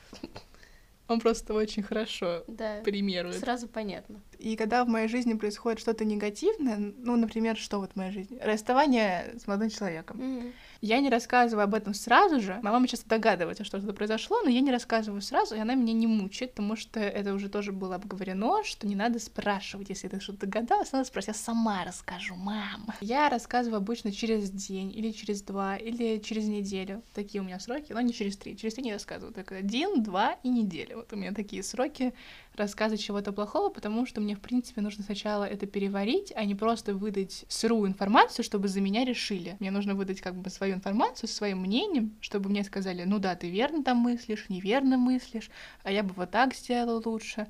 Он 1.09 1.21
просто 1.21 1.53
очень 1.53 1.83
хорошо 1.83 2.45
да, 2.47 2.81
примирует. 2.83 3.37
Сразу 3.39 3.69
понятно. 3.69 4.21
И 4.39 4.57
когда 4.57 4.85
в 4.85 4.89
моей 4.89 5.09
жизни 5.09 5.35
происходит 5.35 5.81
что-то 5.81 6.05
негативное, 6.05 6.77
ну, 6.79 7.17
например, 7.17 7.57
что 7.57 7.81
вот 7.81 7.93
в 7.93 7.97
моей 7.97 8.13
жизни? 8.13 8.39
Расставание 8.41 9.35
с 9.39 9.47
молодым 9.47 9.69
человеком. 9.69 10.21
Mm-hmm. 10.21 10.53
Я 10.83 10.99
не 10.99 11.11
рассказываю 11.11 11.63
об 11.63 11.75
этом 11.75 11.95
сразу 11.95 12.41
же. 12.41 12.59
Моя 12.61 12.73
мама 12.73 12.89
часто 12.89 13.09
догадывается, 13.09 13.63
что 13.63 13.79
что-то 13.79 13.95
произошло, 13.95 14.43
но 14.43 14.51
я 14.51 14.61
не 14.61 14.73
рассказываю 14.73 15.23
сразу, 15.23 15.55
и 15.55 15.61
она 15.61 15.77
меня 15.77 15.93
не 15.93 16.09
мучает, 16.09 16.55
потому 16.55 16.75
что 16.75 16.99
это 16.99 17.35
уже 17.35 17.49
тоже 17.49 17.71
было 17.71 17.95
обговорено, 17.95 18.65
что 18.65 18.89
не 18.89 18.97
надо 18.97 19.21
спрашивать, 19.21 19.91
если 19.91 20.09
ты 20.09 20.19
что-то 20.19 20.41
догадалась, 20.41 20.91
надо 20.91 21.05
спросить, 21.05 21.29
я 21.29 21.35
сама 21.35 21.85
расскажу, 21.85 22.35
мам. 22.35 22.89
Я 23.01 23.29
рассказываю 23.29 23.77
обычно 23.77 24.11
через 24.11 24.51
день, 24.51 24.93
или 24.93 25.13
через 25.13 25.43
два, 25.43 25.77
или 25.77 26.19
через 26.19 26.49
неделю. 26.49 27.05
Такие 27.15 27.43
у 27.43 27.45
меня 27.45 27.61
сроки, 27.61 27.93
но 27.93 28.01
не 28.01 28.13
через 28.13 28.37
три. 28.37 28.57
Через 28.57 28.75
три 28.75 28.83
не 28.83 28.93
рассказываю, 28.93 29.33
только 29.33 29.59
один, 29.59 30.03
два 30.03 30.37
и 30.43 30.49
неделя. 30.49 30.97
Вот 30.97 31.13
у 31.13 31.17
меня 31.17 31.33
такие 31.33 31.63
сроки 31.63 32.13
рассказывать 32.57 33.03
чего-то 33.03 33.33
плохого, 33.33 33.71
потому 33.71 34.07
что 34.07 34.21
мне, 34.21 34.37
в 34.37 34.41
принципе, 34.41 34.81
нужно 34.81 35.05
сначала 35.05 35.45
это 35.45 35.67
переварить, 35.67 36.33
а 36.37 36.45
не 36.45 36.55
просто 36.55 36.95
выдать 36.95 37.45
сырую 37.49 37.89
информацию, 37.89 38.45
чтобы 38.45 38.69
за 38.69 38.81
меня 38.81 39.05
решили. 39.05 39.57
Мне 39.61 39.71
нужно 39.71 39.95
выдать 39.95 40.21
как 40.21 40.35
бы 40.35 40.51
свою 40.51 40.75
информацию, 40.75 41.29
своим 41.29 41.61
мнением, 41.61 42.17
чтобы 42.21 42.51
мне 42.51 42.65
сказали, 42.65 43.05
ну 43.05 43.19
да, 43.19 43.35
ты 43.35 43.49
верно 43.51 43.83
там 43.83 43.99
мыслишь, 43.99 44.49
неверно 44.49 44.97
мыслишь, 44.97 45.51
а 45.83 45.93
я 45.93 46.03
бы 46.03 46.13
вот 46.15 46.31
так 46.31 46.55
сделала 46.55 47.03
лучше 47.05 47.47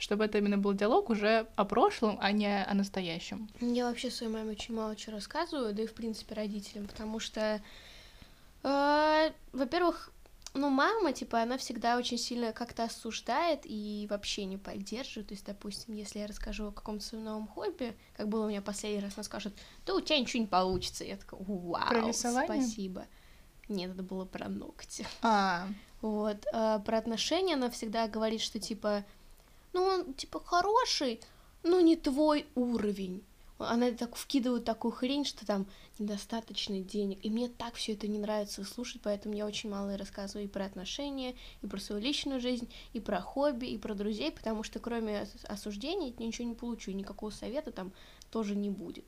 чтобы 0.00 0.24
это 0.24 0.38
именно 0.38 0.56
был 0.56 0.72
диалог 0.72 1.10
уже 1.10 1.46
о 1.56 1.64
прошлом, 1.64 2.18
а 2.20 2.32
не 2.32 2.64
о 2.64 2.72
настоящем. 2.72 3.48
Я 3.60 3.86
вообще 3.86 4.10
своей 4.10 4.32
маме 4.32 4.52
очень 4.52 4.74
мало 4.74 4.96
чего 4.96 5.16
рассказываю, 5.16 5.74
да 5.74 5.82
и 5.82 5.86
в 5.86 5.92
принципе 5.92 6.34
родителям, 6.34 6.86
потому 6.86 7.20
что, 7.20 7.60
э, 8.62 9.30
во-первых, 9.52 10.10
ну, 10.52 10.68
мама, 10.68 11.12
типа, 11.12 11.42
она 11.42 11.58
всегда 11.58 11.96
очень 11.96 12.18
сильно 12.18 12.52
как-то 12.52 12.84
осуждает 12.84 13.60
и 13.64 14.06
вообще 14.10 14.44
не 14.46 14.56
поддерживает. 14.56 15.28
То 15.28 15.34
есть, 15.34 15.46
допустим, 15.46 15.94
если 15.94 16.18
я 16.18 16.26
расскажу 16.26 16.68
о 16.68 16.72
каком-то 16.72 17.04
своем 17.04 17.24
новом 17.24 17.46
хобби, 17.46 17.96
как 18.16 18.28
было 18.28 18.46
у 18.46 18.48
меня 18.48 18.60
последний 18.60 19.00
раз, 19.00 19.12
она 19.16 19.22
скажет, 19.22 19.54
да 19.86 19.94
у 19.94 20.00
тебя 20.00 20.18
ничего 20.18 20.42
не 20.42 20.48
получится. 20.48 21.04
Я 21.04 21.16
такая, 21.16 21.40
вау, 21.40 21.88
про 21.88 22.12
спасибо. 22.12 23.06
Нет, 23.68 23.92
это 23.92 24.02
было 24.02 24.24
про 24.24 24.48
ногти. 24.48 25.06
А. 25.22 25.68
Вот. 26.00 26.44
А, 26.52 26.80
про 26.80 26.98
отношения 26.98 27.54
она 27.54 27.70
всегда 27.70 28.08
говорит, 28.08 28.40
что, 28.40 28.58
типа, 28.58 29.04
ну, 29.72 29.84
он, 29.84 30.14
типа, 30.14 30.40
хороший, 30.40 31.20
ну, 31.62 31.78
не 31.80 31.94
твой 31.94 32.46
уровень. 32.56 33.24
Она 33.60 33.90
так 33.92 34.16
вкидывает 34.16 34.64
такую 34.64 34.92
хрень, 34.92 35.24
что 35.24 35.46
там 35.46 35.66
недостаточно 35.98 36.80
денег. 36.80 37.24
И 37.24 37.30
мне 37.30 37.48
так 37.48 37.74
все 37.74 37.92
это 37.92 38.08
не 38.08 38.18
нравится 38.18 38.64
слушать, 38.64 39.02
поэтому 39.02 39.34
я 39.34 39.46
очень 39.46 39.70
мало 39.70 39.96
рассказываю 39.96 40.46
и 40.46 40.48
про 40.48 40.64
отношения, 40.64 41.34
и 41.62 41.66
про 41.66 41.78
свою 41.78 42.00
личную 42.00 42.40
жизнь, 42.40 42.72
и 42.92 43.00
про 43.00 43.20
хобби, 43.20 43.66
и 43.66 43.78
про 43.78 43.94
друзей, 43.94 44.32
потому 44.32 44.62
что 44.62 44.78
кроме 44.78 45.26
осуждений 45.44 46.14
ничего 46.18 46.48
не 46.48 46.54
получу, 46.54 46.90
никакого 46.92 47.30
совета 47.30 47.70
там 47.70 47.92
тоже 48.30 48.56
не 48.56 48.70
будет. 48.70 49.04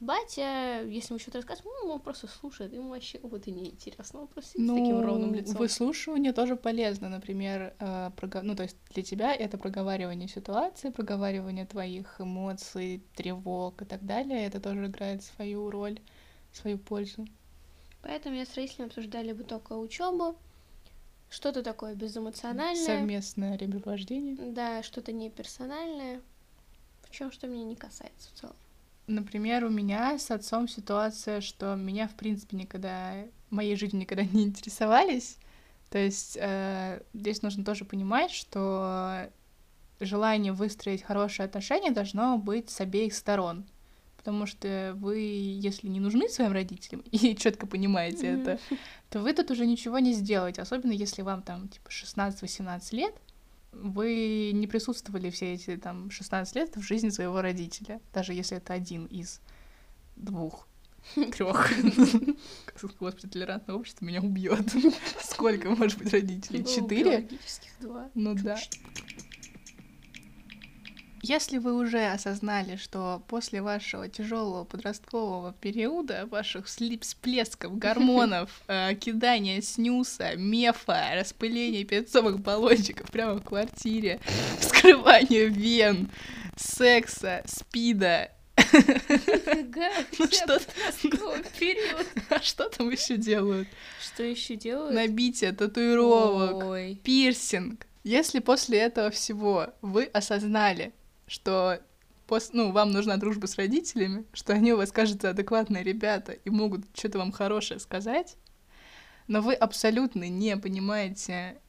Батя, 0.00 0.82
если 0.86 1.12
ему 1.12 1.18
что-то 1.18 1.38
рассказывать, 1.38 1.70
ну, 1.82 1.90
он 1.92 2.00
просто 2.00 2.26
слушает, 2.26 2.72
ему 2.72 2.88
вообще 2.88 3.20
вот 3.22 3.46
и 3.46 3.50
не 3.50 3.68
интересно, 3.68 4.22
он 4.22 4.28
просто 4.28 4.58
ну, 4.58 4.74
с 4.74 4.78
таким 4.78 5.00
ровным 5.02 5.34
лицом. 5.34 5.56
Выслушивание 5.56 6.32
тоже 6.32 6.56
полезно, 6.56 7.10
например, 7.10 7.74
э, 7.78 8.10
прого... 8.16 8.40
ну, 8.40 8.56
то 8.56 8.62
есть 8.62 8.78
для 8.94 9.02
тебя 9.02 9.34
это 9.34 9.58
проговаривание 9.58 10.26
ситуации, 10.26 10.88
проговаривание 10.88 11.66
твоих 11.66 12.18
эмоций, 12.18 13.02
тревог 13.14 13.82
и 13.82 13.84
так 13.84 14.02
далее, 14.04 14.46
это 14.46 14.58
тоже 14.58 14.86
играет 14.86 15.22
свою 15.22 15.70
роль, 15.70 16.00
свою 16.50 16.78
пользу. 16.78 17.26
Поэтому 18.00 18.36
я 18.36 18.46
с 18.46 18.54
родителями 18.54 18.88
обсуждали 18.88 19.34
бы 19.34 19.44
только 19.44 19.74
учебу, 19.74 20.34
что-то 21.28 21.62
такое 21.62 21.94
безэмоциональное. 21.94 22.86
Совместное 22.86 23.58
времяпровождение. 23.58 24.34
Да, 24.36 24.82
что-то 24.82 25.12
не 25.12 25.28
персональное, 25.28 26.22
причем 27.02 27.30
что 27.30 27.46
меня 27.48 27.64
не 27.64 27.76
касается 27.76 28.30
в 28.30 28.40
целом. 28.40 28.56
Например, 29.10 29.64
у 29.64 29.70
меня 29.70 30.16
с 30.20 30.30
отцом 30.30 30.68
ситуация, 30.68 31.40
что 31.40 31.74
меня, 31.74 32.06
в 32.06 32.14
принципе, 32.14 32.56
никогда, 32.56 33.24
моей 33.50 33.74
жизнью 33.74 34.02
никогда 34.02 34.22
не 34.24 34.44
интересовались. 34.44 35.36
То 35.90 35.98
есть 35.98 36.38
э, 36.40 37.02
здесь 37.12 37.42
нужно 37.42 37.64
тоже 37.64 37.84
понимать, 37.84 38.30
что 38.30 39.28
желание 39.98 40.52
выстроить 40.52 41.02
хорошие 41.02 41.44
отношения 41.44 41.90
должно 41.90 42.38
быть 42.38 42.70
с 42.70 42.80
обеих 42.80 43.12
сторон. 43.14 43.66
Потому 44.16 44.46
что 44.46 44.92
вы, 44.96 45.18
если 45.18 45.88
не 45.88 45.98
нужны 45.98 46.28
своим 46.28 46.52
родителям 46.52 47.00
и 47.10 47.34
четко 47.34 47.66
понимаете 47.66 48.28
mm-hmm. 48.28 48.42
это, 48.42 48.58
то 49.08 49.20
вы 49.20 49.32
тут 49.32 49.50
уже 49.50 49.66
ничего 49.66 49.98
не 49.98 50.12
сделаете. 50.12 50.62
Особенно 50.62 50.92
если 50.92 51.22
вам 51.22 51.42
там 51.42 51.68
типа 51.68 51.88
16-18 51.88 52.94
лет, 52.94 53.14
вы 53.72 54.50
не 54.52 54.66
присутствовали 54.66 55.30
все 55.30 55.54
эти 55.54 55.76
там 55.76 56.10
16 56.10 56.54
лет 56.56 56.76
в 56.76 56.82
жизни 56.82 57.10
своего 57.10 57.40
родителя, 57.40 58.00
даже 58.12 58.34
если 58.34 58.56
это 58.56 58.72
один 58.72 59.06
из 59.06 59.40
двух, 60.16 60.66
трех. 61.32 61.70
Господи, 62.98 63.28
толерантное 63.28 63.76
общество 63.76 64.04
меня 64.04 64.20
убьет. 64.20 64.68
Сколько 65.22 65.70
может 65.70 65.98
быть 65.98 66.12
родителей? 66.12 66.64
Четыре? 66.64 67.28
Ну 68.14 68.34
да. 68.34 68.58
Если 71.22 71.58
вы 71.58 71.74
уже 71.76 72.06
осознали, 72.06 72.76
что 72.76 73.22
после 73.28 73.60
вашего 73.60 74.08
тяжелого 74.08 74.64
подросткового 74.64 75.52
периода, 75.60 76.26
ваших 76.26 76.66
всплесков 76.66 77.76
гормонов, 77.78 78.62
э, 78.68 78.94
кидания 78.94 79.60
снюса, 79.60 80.36
мефа, 80.36 81.10
распыления 81.14 81.84
перцовых 81.84 82.40
баллончиков 82.40 83.10
прямо 83.10 83.34
в 83.34 83.44
квартире, 83.44 84.20
вскрывания 84.60 85.46
вен, 85.46 86.10
секса, 86.56 87.42
спида, 87.46 88.30
ну 88.72 90.26
что 90.26 90.60
период. 91.58 92.06
А 92.28 92.40
что 92.40 92.68
там 92.68 92.90
еще 92.90 93.16
делают? 93.16 93.68
Что 94.02 94.22
еще 94.22 94.54
делают? 94.54 94.94
Набитие 94.94 95.52
татуировок, 95.52 96.98
пирсинг. 97.02 97.86
Если 98.04 98.38
после 98.38 98.78
этого 98.78 99.10
всего 99.10 99.74
вы 99.82 100.04
осознали, 100.04 100.92
что 101.30 101.80
пос... 102.26 102.50
ну, 102.52 102.72
вам 102.72 102.90
нужна 102.90 103.16
дружба 103.16 103.46
с 103.46 103.56
родителями, 103.56 104.24
что 104.32 104.52
они 104.52 104.72
у 104.72 104.76
вас, 104.76 104.90
кажется, 104.90 105.30
адекватные 105.30 105.84
ребята 105.84 106.32
и 106.32 106.50
могут 106.50 106.84
что-то 106.92 107.18
вам 107.18 107.30
хорошее 107.30 107.78
сказать, 107.78 108.36
но 109.28 109.40
вы 109.40 109.54
абсолютно 109.54 110.28
не 110.28 110.56
понимаете, 110.56 111.60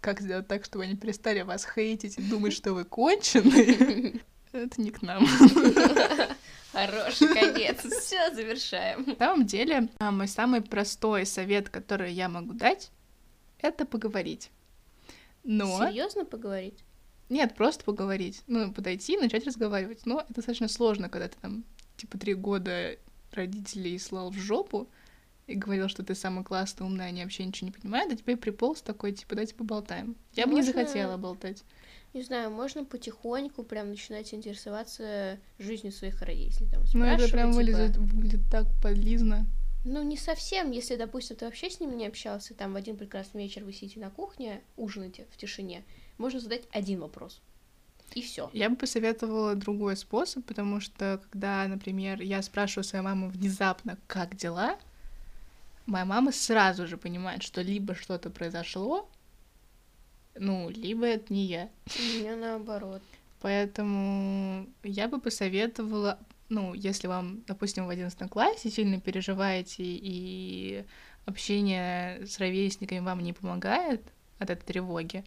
как 0.00 0.20
сделать 0.20 0.46
так, 0.46 0.64
чтобы 0.64 0.84
они 0.84 0.94
перестали 0.94 1.42
вас 1.42 1.66
хейтить 1.66 2.16
и 2.16 2.22
думать, 2.22 2.52
что 2.52 2.72
вы 2.74 2.84
кончены, 2.84 4.22
это 4.52 4.80
не 4.80 4.92
к 4.92 5.02
нам. 5.02 5.26
Хороший 6.72 7.28
конец. 7.34 7.78
Все, 7.80 8.32
завершаем. 8.32 9.02
На 9.04 9.16
самом 9.16 9.46
деле, 9.46 9.88
а, 9.98 10.12
мой 10.12 10.28
самый 10.28 10.60
простой 10.60 11.26
совет, 11.26 11.70
который 11.70 12.12
я 12.12 12.28
могу 12.28 12.52
дать, 12.52 12.92
это 13.58 13.84
поговорить. 13.84 14.50
Но... 15.42 15.88
Серьезно 15.88 16.24
поговорить? 16.24 16.78
Нет, 17.28 17.54
просто 17.54 17.84
поговорить. 17.84 18.42
Ну, 18.46 18.72
подойти 18.72 19.14
и 19.14 19.18
начать 19.18 19.46
разговаривать. 19.46 20.06
Но 20.06 20.20
это 20.20 20.34
достаточно 20.34 20.68
сложно, 20.68 21.08
когда 21.08 21.28
ты 21.28 21.36
там, 21.40 21.64
типа, 21.96 22.18
три 22.18 22.34
года 22.34 22.96
родителей 23.32 23.98
слал 23.98 24.30
в 24.30 24.38
жопу 24.38 24.88
и 25.46 25.54
говорил, 25.54 25.88
что 25.88 26.02
ты 26.02 26.14
самый 26.14 26.44
классный, 26.44 26.86
умный, 26.86 27.06
они 27.06 27.22
вообще 27.22 27.44
ничего 27.44 27.66
не 27.66 27.72
понимают, 27.72 28.12
а 28.12 28.16
теперь 28.16 28.36
приполз 28.36 28.82
такой, 28.82 29.12
типа, 29.12 29.34
давайте 29.34 29.54
поболтаем. 29.54 30.16
Я 30.34 30.46
можно... 30.46 30.52
бы 30.54 30.60
не 30.60 30.62
захотела 30.62 31.16
болтать. 31.16 31.64
Не 32.14 32.22
знаю, 32.22 32.50
можно 32.50 32.84
потихоньку 32.84 33.62
прям 33.64 33.90
начинать 33.90 34.32
интересоваться 34.32 35.38
жизнью 35.58 35.92
своих 35.92 36.20
родителей. 36.22 36.68
Там, 36.70 36.82
ну, 36.94 37.04
это 37.04 37.28
прям 37.30 37.50
типа... 37.50 37.60
выглядит, 37.60 37.96
выглядит 37.96 38.40
так 38.50 38.66
подлизно. 38.82 39.46
Ну, 39.84 40.02
не 40.02 40.16
совсем, 40.16 40.70
если, 40.70 40.96
допустим, 40.96 41.36
ты 41.36 41.44
вообще 41.44 41.70
с 41.70 41.80
ними 41.80 41.94
не 41.94 42.06
общался, 42.06 42.54
там 42.54 42.72
в 42.72 42.76
один 42.76 42.96
прекрасный 42.96 43.44
вечер 43.44 43.64
вы 43.64 43.72
сидите 43.72 44.00
на 44.00 44.10
кухне, 44.10 44.60
ужинаете 44.76 45.26
в 45.30 45.36
тишине, 45.36 45.84
можно 46.18 46.40
задать 46.40 46.64
один 46.72 47.00
вопрос. 47.00 47.40
И 48.14 48.22
все. 48.22 48.50
Я 48.52 48.70
бы 48.70 48.76
посоветовала 48.76 49.54
другой 49.54 49.96
способ, 49.96 50.44
потому 50.44 50.80
что 50.80 51.20
когда, 51.30 51.66
например, 51.68 52.20
я 52.20 52.42
спрашиваю 52.42 52.84
свою 52.84 53.04
маму 53.04 53.28
внезапно, 53.28 53.98
как 54.06 54.34
дела, 54.36 54.78
моя 55.86 56.04
мама 56.04 56.32
сразу 56.32 56.86
же 56.86 56.96
понимает, 56.96 57.42
что 57.42 57.60
либо 57.60 57.94
что-то 57.94 58.30
произошло, 58.30 59.08
ну, 60.34 60.70
либо 60.70 61.04
это 61.06 61.32
не 61.32 61.44
я. 61.46 61.68
У 61.98 62.18
меня 62.18 62.36
наоборот. 62.36 63.02
Поэтому 63.40 64.66
я 64.82 65.08
бы 65.08 65.20
посоветовала, 65.20 66.18
ну, 66.48 66.74
если 66.74 67.06
вам, 67.06 67.42
допустим, 67.46 67.86
в 67.86 67.90
11 67.90 68.30
классе 68.30 68.70
сильно 68.70 69.00
переживаете 69.00 69.82
и 69.84 70.84
общение 71.26 72.26
с 72.26 72.38
ровесниками 72.38 73.00
вам 73.00 73.20
не 73.20 73.32
помогает 73.32 74.02
от 74.38 74.50
этой 74.50 74.64
тревоги, 74.64 75.24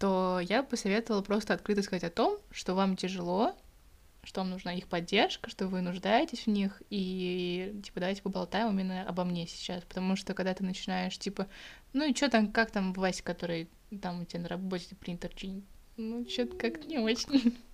то 0.00 0.40
я 0.40 0.62
бы 0.62 0.68
посоветовала 0.70 1.20
просто 1.20 1.52
открыто 1.52 1.82
сказать 1.82 2.04
о 2.04 2.10
том, 2.10 2.38
что 2.50 2.74
вам 2.74 2.96
тяжело, 2.96 3.54
что 4.22 4.40
вам 4.40 4.48
нужна 4.48 4.72
их 4.72 4.88
поддержка, 4.88 5.50
что 5.50 5.68
вы 5.68 5.82
нуждаетесь 5.82 6.46
в 6.46 6.46
них, 6.46 6.82
и, 6.88 7.78
типа, 7.84 8.00
давайте 8.00 8.22
поболтаем 8.22 8.70
именно 8.70 9.06
обо 9.06 9.24
мне 9.24 9.46
сейчас, 9.46 9.84
потому 9.84 10.16
что, 10.16 10.32
когда 10.32 10.54
ты 10.54 10.64
начинаешь, 10.64 11.18
типа, 11.18 11.48
ну 11.92 12.10
и 12.10 12.14
что 12.14 12.30
там, 12.30 12.50
как 12.50 12.70
там 12.70 12.94
Вася, 12.94 13.22
который 13.22 13.68
там 14.00 14.22
у 14.22 14.24
тебя 14.24 14.40
на 14.40 14.48
работе 14.48 14.96
принтер 14.96 15.34
чинит, 15.34 15.64
ну, 15.98 16.26
что-то 16.26 16.56
как 16.56 16.86
не 16.86 16.98
очень. 16.98 17.54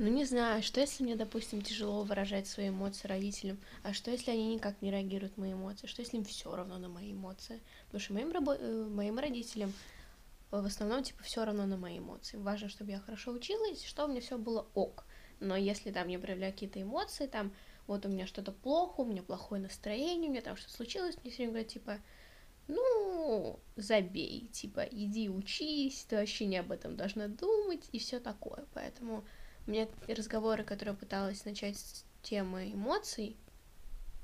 Ну, 0.00 0.06
не 0.06 0.24
знаю, 0.24 0.62
что 0.62 0.80
если 0.80 1.02
мне, 1.02 1.16
допустим, 1.16 1.60
тяжело 1.60 2.04
выражать 2.04 2.46
свои 2.46 2.68
эмоции 2.68 3.08
родителям, 3.08 3.58
а 3.82 3.92
что 3.92 4.12
если 4.12 4.30
они 4.30 4.54
никак 4.54 4.80
не 4.80 4.92
реагируют 4.92 5.36
на 5.36 5.42
мои 5.42 5.54
эмоции, 5.54 5.88
что 5.88 6.02
если 6.02 6.18
им 6.18 6.24
все 6.24 6.54
равно 6.54 6.78
на 6.78 6.88
мои 6.88 7.10
эмоции? 7.10 7.60
Потому 7.86 8.00
что 8.00 8.12
моим, 8.14 8.30
рабо... 8.30 8.54
Э, 8.54 8.86
моим 8.88 9.18
родителям 9.18 9.72
в 10.50 10.64
основном, 10.64 11.02
типа, 11.02 11.22
все 11.22 11.44
равно 11.44 11.66
на 11.66 11.76
мои 11.76 11.98
эмоции. 11.98 12.36
Важно, 12.36 12.68
чтобы 12.68 12.90
я 12.90 13.00
хорошо 13.00 13.32
училась, 13.32 13.84
чтобы 13.84 14.08
у 14.08 14.12
меня 14.12 14.20
все 14.20 14.38
было 14.38 14.66
ок. 14.74 15.04
Но 15.40 15.56
если 15.56 15.90
там 15.90 16.08
я 16.08 16.18
проявляю 16.18 16.52
какие-то 16.52 16.80
эмоции, 16.80 17.26
там, 17.26 17.52
вот 17.86 18.06
у 18.06 18.08
меня 18.08 18.26
что-то 18.26 18.52
плохо, 18.52 19.00
у 19.00 19.04
меня 19.04 19.22
плохое 19.22 19.60
настроение, 19.60 20.28
у 20.28 20.32
меня 20.32 20.42
там 20.42 20.56
что-то 20.56 20.74
случилось, 20.74 21.16
мне 21.22 21.30
все 21.30 21.38
время 21.38 21.52
говорят, 21.52 21.72
типа, 21.72 21.98
ну, 22.66 23.58
забей, 23.76 24.48
типа, 24.52 24.80
иди 24.80 25.28
учись, 25.28 26.04
ты 26.08 26.16
вообще 26.16 26.46
не 26.46 26.58
об 26.58 26.70
этом 26.70 26.96
должна 26.96 27.28
думать, 27.28 27.88
и 27.92 27.98
все 27.98 28.20
такое. 28.20 28.66
Поэтому 28.74 29.24
у 29.66 29.70
меня 29.70 29.88
разговоры, 30.06 30.64
которые 30.64 30.94
я 30.94 30.98
пыталась 30.98 31.44
начать 31.44 31.78
с 31.78 32.04
темы 32.22 32.72
эмоций, 32.72 33.36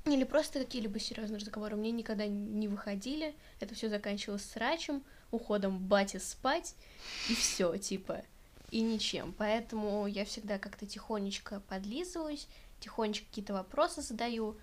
или 0.05 0.23
просто 0.23 0.59
какие-либо 0.59 0.99
серьезные 0.99 1.39
разговоры, 1.39 1.75
мне 1.75 1.89
никогда 1.89 2.27
не 2.27 2.67
выходили. 2.67 3.35
Это 3.59 3.73
все 3.73 3.89
заканчивалось 3.89 4.45
срачем, 4.45 5.03
уходом 5.35 5.77
бати 5.77 6.17
спать, 6.17 6.75
и 7.29 7.35
все, 7.35 7.77
типа, 7.77 8.23
и 8.71 8.81
ничем. 8.81 9.33
Поэтому 9.37 10.07
я 10.07 10.25
всегда 10.25 10.57
как-то 10.57 10.85
тихонечко 10.85 11.61
подлизываюсь, 11.67 12.47
тихонечко 12.79 13.25
какие-то 13.27 13.53
вопросы 13.53 14.01
задаю, 14.01 14.57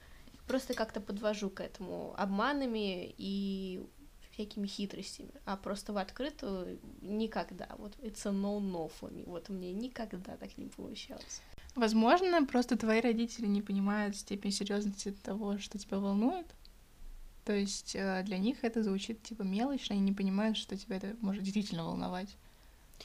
просто 0.46 0.74
как-то 0.74 1.00
подвожу 1.00 1.50
к 1.50 1.60
этому 1.60 2.14
обманами 2.16 3.14
и 3.16 3.84
всякими 4.32 4.66
хитростями, 4.66 5.32
а 5.44 5.56
просто 5.56 5.92
в 5.92 5.98
открытую 5.98 6.78
никогда. 7.00 7.68
Вот 7.78 7.92
a 8.02 8.28
no-no 8.30 8.90
for 9.00 9.12
me. 9.12 9.24
Вот 9.26 9.48
мне 9.48 9.72
никогда 9.72 10.36
так 10.36 10.56
не 10.58 10.66
получалось. 10.66 11.42
Возможно, 11.74 12.44
просто 12.44 12.76
твои 12.76 13.00
родители 13.00 13.46
не 13.46 13.62
понимают 13.62 14.16
степень 14.16 14.52
серьезности 14.52 15.12
того, 15.22 15.58
что 15.58 15.78
тебя 15.78 15.98
волнует, 15.98 16.46
то 17.44 17.52
есть 17.52 17.96
э, 17.96 18.22
для 18.24 18.38
них 18.38 18.62
это 18.62 18.82
звучит 18.82 19.22
типа 19.22 19.42
мелочно, 19.42 19.94
они 19.94 20.04
не 20.04 20.12
понимают, 20.12 20.56
что 20.56 20.76
тебя 20.76 20.96
это 20.96 21.16
может 21.20 21.42
действительно 21.42 21.84
волновать. 21.84 22.36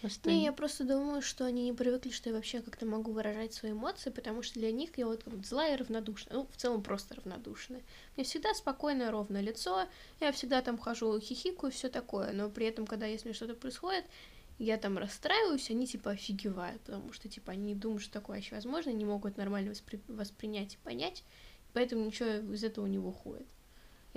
Просто... 0.01 0.29
Не, 0.29 0.43
я 0.43 0.53
просто 0.53 0.83
думаю, 0.83 1.23
что 1.23 1.45
они 1.45 1.63
не 1.63 1.73
привыкли, 1.73 2.11
что 2.11 2.29
я 2.29 2.35
вообще 2.35 2.61
как-то 2.61 2.85
могу 2.85 3.11
выражать 3.11 3.53
свои 3.53 3.71
эмоции, 3.71 4.11
потому 4.11 4.43
что 4.43 4.59
для 4.59 4.71
них 4.71 4.95
я 4.97 5.07
вот 5.07 5.23
как 5.23 5.43
злая 5.43 5.73
и 5.73 5.77
равнодушная. 5.77 6.37
Ну, 6.37 6.47
в 6.51 6.55
целом 6.55 6.83
просто 6.83 7.15
равнодушная. 7.15 7.81
Мне 8.15 8.23
всегда 8.23 8.53
спокойное, 8.53 9.09
ровное 9.09 9.41
лицо, 9.41 9.87
я 10.19 10.31
всегда 10.31 10.61
там 10.61 10.77
хожу, 10.77 11.19
хихикаю, 11.19 11.71
все 11.71 11.89
такое, 11.89 12.31
но 12.31 12.49
при 12.49 12.67
этом, 12.67 12.85
когда 12.85 13.07
если 13.07 13.31
что-то 13.31 13.55
происходит, 13.55 14.05
я 14.59 14.77
там 14.77 14.97
расстраиваюсь, 14.97 15.69
они 15.71 15.87
типа 15.87 16.11
офигевают, 16.11 16.81
потому 16.81 17.11
что 17.13 17.27
типа 17.27 17.53
они 17.53 17.73
думают, 17.73 18.03
что 18.03 18.13
такое 18.13 18.37
вообще 18.37 18.55
возможно, 18.55 18.91
не 18.91 19.05
могут 19.05 19.37
нормально 19.37 19.69
воспри... 19.69 19.99
воспринять 20.07 20.75
и 20.75 20.77
понять, 20.83 21.23
поэтому 21.73 22.05
ничего 22.05 22.53
из 22.53 22.63
этого 22.63 22.85
не 22.85 22.99
выходит. 22.99 23.47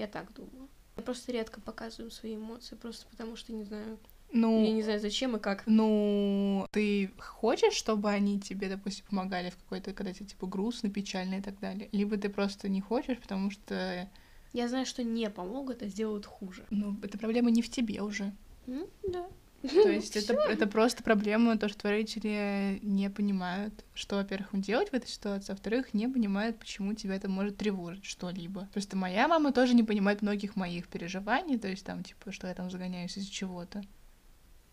Я 0.01 0.07
так 0.07 0.33
думаю. 0.33 0.67
Я 0.97 1.03
просто 1.03 1.31
редко 1.31 1.61
показываю 1.61 2.11
свои 2.11 2.37
эмоции, 2.37 2.75
просто 2.75 3.07
потому 3.11 3.37
что 3.37 3.53
не 3.53 3.65
знаю, 3.65 3.99
Ну, 4.33 4.65
я 4.65 4.73
не 4.73 4.83
знаю, 4.83 4.99
зачем 4.99 5.37
и 5.37 5.39
как. 5.39 5.63
ну, 5.67 6.67
ты 6.71 7.11
хочешь, 7.19 7.75
чтобы 7.75 8.09
они 8.09 8.41
тебе, 8.41 8.71
допустим, 8.71 9.05
помогали 9.11 9.51
в 9.51 9.57
какой-то, 9.57 9.93
когда 9.93 10.15
тебе, 10.15 10.27
типа, 10.27 10.47
грустно, 10.47 10.89
печально 10.89 11.35
и 11.35 11.43
так 11.43 11.61
далее? 11.61 11.91
Либо 11.93 12.17
ты 12.17 12.31
просто 12.31 12.71
не 12.71 12.81
хочешь, 12.81 13.19
потому 13.19 13.51
что, 13.51 14.09
Я 14.55 14.69
знаю, 14.69 14.87
что 14.87 15.03
не 15.05 15.29
помогут, 15.29 15.83
а 15.83 15.87
сделают 15.89 16.25
хуже. 16.25 16.65
ну, 16.71 16.97
эта 17.03 17.19
проблема 17.19 17.51
не 17.51 17.61
в 17.61 17.69
тебе 17.71 18.01
уже. 18.01 18.33
М, 18.67 18.87
Да. 19.09 19.27
То 19.63 19.91
есть 19.91 20.17
это, 20.17 20.35
это 20.35 20.67
просто 20.67 21.03
проблема, 21.03 21.59
то, 21.59 21.69
что 21.69 21.91
родители 21.91 22.79
не 22.83 23.11
понимают, 23.11 23.85
что, 23.95 24.17
во-первых, 24.17 24.55
им 24.55 24.63
делать 24.63 24.91
в 24.91 24.95
этой 24.95 25.09
ситуации, 25.09 25.53
а 25.53 25.55
во-вторых, 25.55 25.93
не 25.93 26.09
понимают, 26.09 26.59
почему 26.59 26.95
тебя 26.95 27.17
это 27.17 27.29
может 27.29 27.59
тревожить 27.59 28.05
что-либо. 28.05 28.69
Просто 28.73 28.97
моя 28.97 29.29
мама 29.29 29.53
тоже 29.53 29.75
не 29.75 29.83
понимает 29.83 30.23
многих 30.23 30.57
моих 30.57 30.89
переживаний, 30.89 31.59
то 31.59 31.69
есть 31.69 31.85
там, 31.85 32.03
типа, 32.03 32.33
что 32.33 32.47
я 32.47 32.55
там 32.55 32.71
загоняюсь 32.71 33.19
из-за 33.19 33.31
чего-то. 33.31 33.83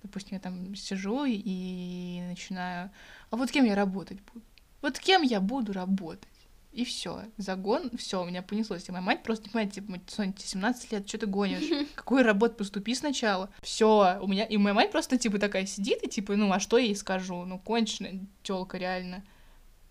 Допустим, 0.04 0.36
я 0.36 0.40
там 0.40 0.74
сижу 0.76 1.26
и 1.28 2.22
начинаю, 2.30 2.92
а 3.30 3.36
вот 3.36 3.52
кем 3.52 3.66
я 3.66 3.76
работать 3.76 4.20
буду? 4.34 4.46
Вот 4.82 5.00
кем 5.00 5.22
я 5.22 5.42
буду 5.42 5.74
работать? 5.74 6.30
И 6.78 6.86
все, 6.86 7.24
загон, 7.38 7.90
все, 7.98 8.22
у 8.22 8.26
меня 8.26 8.44
понеслось. 8.44 8.88
И 8.88 8.92
моя 8.92 9.02
мать 9.02 9.24
просто 9.24 9.46
не 9.46 9.50
понимает, 9.50 9.74
типа, 9.74 10.00
Соня, 10.08 10.32
тебе 10.32 10.48
17 10.48 10.92
лет, 10.92 11.10
что 11.10 11.18
ты 11.18 11.26
гонишь? 11.26 11.88
Какую 11.96 12.24
работу 12.24 12.54
поступи 12.54 12.94
сначала? 12.94 13.50
Все, 13.64 14.20
у 14.22 14.28
меня, 14.28 14.46
и 14.46 14.58
моя 14.58 14.76
мать 14.76 14.92
просто, 14.92 15.18
типа, 15.18 15.40
такая 15.40 15.66
сидит, 15.66 16.04
и, 16.04 16.08
типа, 16.08 16.36
ну, 16.36 16.52
а 16.52 16.60
что 16.60 16.78
я 16.78 16.86
ей 16.86 16.96
скажу? 16.96 17.46
Ну, 17.46 17.58
конченая 17.58 18.20
тёлка, 18.44 18.78
реально. 18.78 19.24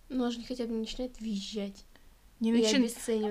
Но 0.08 0.30
же 0.30 0.40
хотя 0.44 0.64
бы 0.66 0.74
не 0.74 0.78
начинает 0.80 1.20
визжать. 1.20 1.84
Не 2.38 2.52
начин- 2.52 2.82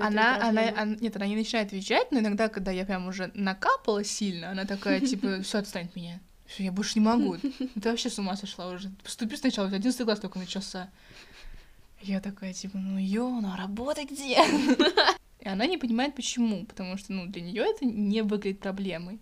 Она, 0.06 0.36
она, 0.48 0.60
она- 0.82 0.96
нет, 1.00 1.16
она 1.16 1.26
не 1.26 1.36
начинает 1.36 1.72
визжать, 1.72 2.12
но 2.12 2.18
иногда, 2.18 2.48
когда 2.48 2.72
я 2.72 2.84
прям 2.84 3.08
уже 3.08 3.30
накапала 3.34 4.04
сильно, 4.04 4.50
она 4.50 4.66
такая, 4.66 5.00
типа, 5.00 5.40
все, 5.42 5.58
отстань 5.60 5.86
от 5.86 5.96
меня. 5.96 6.20
Всё, 6.44 6.62
я 6.64 6.72
больше 6.72 6.98
не 6.98 7.04
могу. 7.06 7.36
Ты 7.82 7.88
вообще 7.90 8.10
с 8.10 8.18
ума 8.18 8.36
сошла 8.36 8.68
уже. 8.68 8.90
Поступи 9.02 9.34
сначала, 9.36 9.64
у 9.66 9.68
тебя 9.70 9.78
11 9.78 10.04
класс 10.04 10.20
только 10.20 10.38
начался. 10.38 10.90
Я 12.02 12.20
такая, 12.20 12.52
типа, 12.52 12.78
ну 12.78 12.98
ё, 12.98 13.40
ну 13.40 13.48
а 13.52 13.56
работа 13.56 14.04
где? 14.04 14.38
И 15.40 15.48
она 15.48 15.66
не 15.66 15.78
понимает, 15.78 16.14
почему. 16.14 16.64
Потому 16.66 16.96
что, 16.96 17.12
ну, 17.12 17.26
для 17.26 17.42
нее 17.42 17.62
это 17.62 17.84
не 17.84 18.22
выглядит 18.22 18.60
проблемой. 18.60 19.20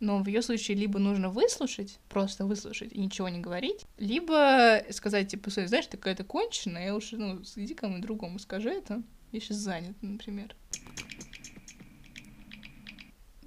Но 0.00 0.18
в 0.22 0.26
ее 0.26 0.42
случае 0.42 0.76
либо 0.76 0.98
нужно 0.98 1.30
выслушать, 1.30 1.98
просто 2.08 2.44
выслушать 2.44 2.92
и 2.92 3.00
ничего 3.00 3.28
не 3.28 3.38
говорить, 3.38 3.86
либо 3.96 4.82
сказать, 4.90 5.28
типа, 5.28 5.50
«Соня, 5.50 5.68
знаешь, 5.68 5.86
ты 5.86 5.96
какая-то 5.96 6.24
конченая, 6.24 6.86
я 6.86 6.94
лучше, 6.94 7.16
ну, 7.16 7.40
иди 7.56 7.74
кому 7.74 8.00
другому 8.00 8.38
скажи 8.38 8.70
это. 8.70 9.02
Я 9.32 9.40
сейчас 9.40 9.58
занят, 9.58 9.96
например. 10.02 10.54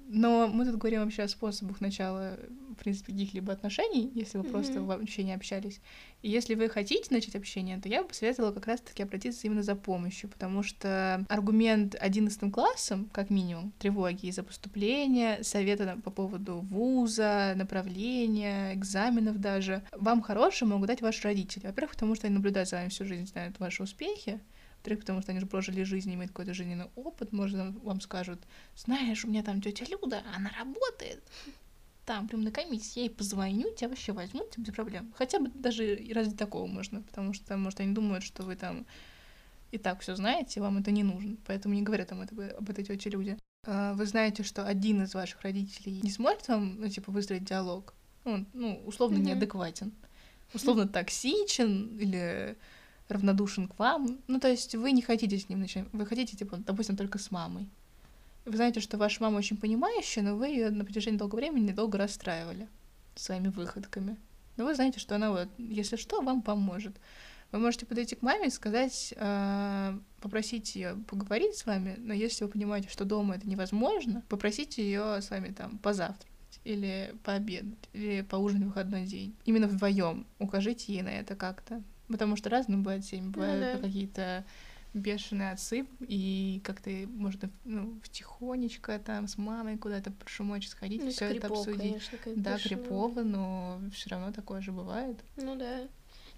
Но 0.08 0.48
мы 0.48 0.64
тут 0.64 0.76
говорим 0.76 1.02
вообще 1.04 1.22
о 1.22 1.28
способах 1.28 1.80
начала, 1.80 2.38
в 2.78 2.80
принципе, 2.80 3.12
каких-либо 3.12 3.52
отношений, 3.52 4.10
если 4.14 4.38
вы 4.38 4.44
просто 4.44 4.78
Мгм. 4.78 4.88
вообще 4.88 5.24
не 5.24 5.34
общались. 5.34 5.80
И 6.22 6.30
если 6.30 6.54
вы 6.54 6.68
хотите 6.68 7.12
начать 7.12 7.34
общение, 7.34 7.78
то 7.80 7.88
я 7.88 8.02
бы 8.02 8.08
посоветовала 8.08 8.52
как 8.52 8.66
раз-таки 8.66 9.02
обратиться 9.02 9.46
именно 9.46 9.62
за 9.62 9.74
помощью, 9.74 10.28
потому 10.30 10.62
что 10.62 11.24
аргумент 11.28 11.96
11 11.98 12.52
классом, 12.52 13.08
как 13.12 13.30
минимум, 13.30 13.72
тревоги 13.78 14.26
из-за 14.26 14.42
поступления, 14.44 15.42
совета 15.42 15.98
по 16.04 16.10
поводу 16.10 16.60
вуза, 16.60 17.54
направления, 17.56 18.74
экзаменов 18.74 19.38
даже, 19.40 19.82
вам 19.92 20.22
хорошие 20.22 20.68
могут 20.68 20.88
дать 20.88 21.02
ваши 21.02 21.22
родители. 21.24 21.66
Во-первых, 21.66 21.92
потому 21.92 22.14
что 22.14 22.26
они 22.26 22.36
наблюдают 22.36 22.68
за 22.68 22.76
вами 22.76 22.88
всю 22.88 23.04
жизнь, 23.04 23.26
знают 23.26 23.58
ваши 23.58 23.82
успехи, 23.82 24.40
во-вторых, 24.76 25.00
потому 25.00 25.22
что 25.22 25.32
они 25.32 25.40
же 25.40 25.46
прожили 25.46 25.82
жизнь, 25.82 26.14
имеют 26.14 26.30
какой-то 26.30 26.54
жизненный 26.54 26.86
опыт, 26.94 27.32
может, 27.32 27.74
вам 27.82 28.00
скажут, 28.00 28.38
знаешь, 28.76 29.24
у 29.24 29.28
меня 29.28 29.42
там 29.42 29.60
тетя 29.60 29.84
Люда, 29.90 30.22
она 30.36 30.50
работает, 30.56 31.22
там 32.08 32.26
прям 32.26 32.42
на 32.42 32.50
комиссии, 32.50 33.00
я 33.00 33.04
ей 33.04 33.10
позвоню, 33.10 33.70
тебя 33.74 33.90
вообще 33.90 34.12
возьмут 34.12 34.56
без 34.56 34.72
проблем. 34.72 35.12
Хотя 35.18 35.40
бы 35.40 35.50
даже 35.50 36.00
ради 36.14 36.34
такого 36.34 36.66
можно, 36.66 37.02
потому 37.02 37.34
что, 37.34 37.54
может, 37.58 37.80
они 37.80 37.92
думают, 37.92 38.24
что 38.24 38.42
вы 38.44 38.56
там 38.56 38.86
и 39.72 39.76
так 39.76 40.00
все 40.00 40.16
знаете, 40.16 40.62
вам 40.62 40.78
это 40.78 40.90
не 40.90 41.02
нужно, 41.02 41.36
поэтому 41.46 41.74
не 41.74 41.82
говорят 41.82 42.08
там 42.08 42.22
это, 42.22 42.34
об 42.56 42.70
этой 42.70 42.82
тете 42.82 43.10
Люде. 43.10 43.38
А, 43.66 43.92
Вы 43.92 44.06
знаете, 44.06 44.42
что 44.42 44.64
один 44.66 45.02
из 45.02 45.12
ваших 45.12 45.42
родителей 45.42 46.00
не 46.00 46.10
сможет 46.10 46.48
вам, 46.48 46.80
ну, 46.80 46.88
типа, 46.88 47.12
выстроить 47.12 47.44
диалог, 47.44 47.92
ну, 48.24 48.46
ну 48.54 48.82
условно 48.86 49.16
Мгм. 49.18 49.26
неадекватен, 49.26 49.92
условно 50.54 50.88
токсичен 50.88 51.98
или 51.98 52.56
равнодушен 53.08 53.68
к 53.68 53.78
вам. 53.78 54.18
Ну, 54.28 54.40
то 54.40 54.48
есть 54.48 54.74
вы 54.74 54.92
не 54.92 55.02
хотите 55.02 55.38
с 55.38 55.50
ним 55.50 55.60
начать, 55.60 55.84
вы 55.92 56.06
хотите, 56.06 56.38
типа, 56.38 56.56
допустим, 56.56 56.96
только 56.96 57.18
с 57.18 57.30
мамой. 57.30 57.68
Вы 58.48 58.56
знаете, 58.56 58.80
что 58.80 58.96
ваша 58.96 59.22
мама 59.22 59.36
очень 59.36 59.58
понимающая, 59.58 60.22
но 60.22 60.34
вы 60.34 60.48
ее 60.48 60.70
на 60.70 60.84
протяжении 60.84 61.18
долгого 61.18 61.40
времени 61.40 61.68
недолго 61.68 61.98
расстраивали 61.98 62.66
своими 63.14 63.48
выходками. 63.48 64.16
Но 64.56 64.64
вы 64.64 64.74
знаете, 64.74 64.98
что 64.98 65.16
она 65.16 65.30
вот, 65.30 65.48
если 65.58 65.96
что, 65.96 66.22
вам 66.22 66.40
поможет. 66.40 66.96
Вы 67.52 67.58
можете 67.58 67.84
подойти 67.84 68.16
к 68.16 68.22
маме 68.22 68.48
и 68.48 68.50
сказать, 68.50 69.12
э, 69.16 69.98
попросить 70.20 70.74
ее 70.76 70.96
поговорить 71.08 71.56
с 71.56 71.66
вами, 71.66 71.94
но 71.98 72.14
если 72.14 72.44
вы 72.44 72.50
понимаете, 72.50 72.88
что 72.88 73.04
дома 73.04 73.36
это 73.36 73.46
невозможно, 73.46 74.22
попросите 74.28 74.82
ее 74.82 75.20
с 75.20 75.30
вами 75.30 75.50
там 75.50 75.78
позавтракать 75.78 76.26
или 76.64 77.14
пообедать, 77.24 77.88
или 77.92 78.22
поужинать 78.22 78.64
в 78.64 78.68
выходной 78.68 79.04
день. 79.04 79.34
Именно 79.44 79.68
вдвоем 79.68 80.26
укажите 80.38 80.92
ей 80.92 81.02
на 81.02 81.08
это 81.10 81.36
как-то. 81.36 81.82
Потому 82.08 82.36
что 82.36 82.48
разные 82.48 82.78
бывают 82.78 83.04
семьи, 83.04 83.28
бывают 83.28 83.80
да. 83.80 83.86
какие-то 83.86 84.44
бешеные 84.98 85.52
отцы, 85.52 85.86
и 86.00 86.60
как-то 86.64 86.90
можно 87.08 87.50
ну, 87.64 87.98
втихонечко 88.02 88.98
там 88.98 89.26
с 89.28 89.38
мамой 89.38 89.78
куда-то 89.78 90.12
шумочек 90.26 90.70
сходить, 90.72 91.02
Ну, 91.02 91.10
все 91.10 91.26
это 91.26 91.46
обсудить. 91.48 91.80
конечно, 91.80 92.18
как 92.18 92.40
Да, 92.42 92.54
бешеного. 92.56 92.82
крипово, 92.84 93.22
но 93.22 93.80
все 93.92 94.10
равно 94.10 94.32
такое 94.32 94.60
же 94.60 94.72
бывает. 94.72 95.18
Ну 95.36 95.56
да. 95.56 95.88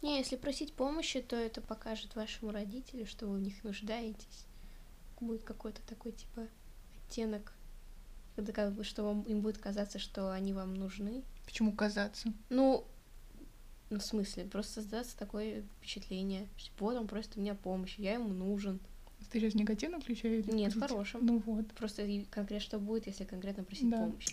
Не, 0.03 0.19
если 0.19 0.37
просить 0.37 0.73
помощи, 0.73 1.21
то 1.21 1.37
это 1.37 1.61
покажет 1.61 2.15
вашему 2.17 2.53
родителю, 2.53 3.07
что 3.07 3.27
вы 3.27 3.37
в 3.39 3.41
них 3.43 3.63
нуждаетесь. 3.65 4.47
Будет 5.21 5.43
какой-то 5.43 5.83
такой, 5.87 6.13
типа, 6.13 6.47
оттенок, 7.07 7.53
когда 8.37 8.53
как 8.53 8.73
бы, 8.73 8.85
что 8.85 9.05
вам, 9.05 9.23
им 9.23 9.43
будет 9.43 9.59
казаться, 9.59 9.99
что 9.99 10.33
они 10.33 10.55
вам 10.55 10.75
нужны. 10.75 11.23
Почему 11.45 11.73
казаться? 11.73 12.33
Ну, 12.49 12.87
ну, 13.91 13.99
в 13.99 14.03
смысле, 14.05 14.45
просто 14.45 14.75
создаться 14.75 15.17
такое 15.17 15.63
впечатление, 15.79 16.49
что 16.57 16.73
вот 16.79 16.97
он 16.97 17.09
просит 17.09 17.37
у 17.37 17.41
меня 17.41 17.55
помощи, 17.55 18.01
я 18.01 18.15
ему 18.15 18.29
нужен. 18.29 18.81
Ты 19.31 19.41
сейчас 19.41 19.55
негативно 19.55 20.01
включаешь? 20.01 20.47
Нет, 20.47 20.75
в 20.75 20.81
хорошем. 20.81 21.27
Ну 21.27 21.43
вот. 21.45 21.67
Просто 21.75 22.07
конкретно 22.31 22.61
что 22.61 22.79
будет, 22.79 23.07
если 23.07 23.25
конкретно 23.25 23.65
просить 23.65 23.91
Да. 23.91 23.99
помощи. 23.99 24.31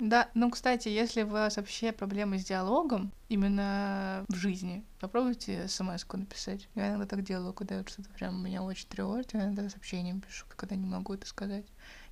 Да, 0.00 0.28
ну, 0.34 0.50
кстати, 0.50 0.88
если 0.88 1.22
у 1.22 1.28
вас 1.28 1.56
вообще 1.56 1.92
проблемы 1.92 2.38
с 2.38 2.44
диалогом, 2.44 3.12
именно 3.28 4.24
в 4.28 4.34
жизни, 4.34 4.84
попробуйте 5.00 5.66
смс-ку 5.68 6.16
написать. 6.16 6.68
Я 6.74 6.90
иногда 6.90 7.06
так 7.06 7.22
делаю, 7.24 7.52
когда 7.54 7.78
вот 7.78 7.88
что-то 7.88 8.10
прям 8.10 8.44
меня 8.44 8.62
очень 8.62 8.88
тревожит, 8.88 9.34
я 9.34 9.44
иногда 9.44 9.68
сообщением 9.70 10.20
пишу, 10.20 10.46
когда 10.56 10.74
не 10.74 10.86
могу 10.86 11.14
это 11.14 11.26
сказать. 11.26 11.64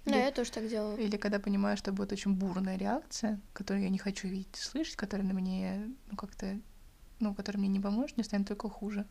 Да, 0.04 0.16
я 0.16 0.32
тоже 0.32 0.50
так 0.50 0.68
делала. 0.68 0.96
Или 0.96 1.16
когда 1.16 1.38
понимаю, 1.38 1.76
что 1.76 1.92
будет 1.92 2.12
очень 2.12 2.34
бурная 2.34 2.76
реакция, 2.76 3.40
которую 3.52 3.84
я 3.84 3.88
не 3.88 3.98
хочу 3.98 4.28
видеть, 4.28 4.56
слышать, 4.56 4.96
которая 4.96 5.26
на 5.26 5.34
мне, 5.34 5.90
ну, 6.10 6.16
как-то, 6.16 6.58
ну, 7.20 7.34
которая 7.34 7.60
мне 7.60 7.68
не 7.68 7.80
поможет, 7.80 8.16
мне 8.16 8.24
станет 8.24 8.48
только 8.48 8.68
хуже. 8.68 9.06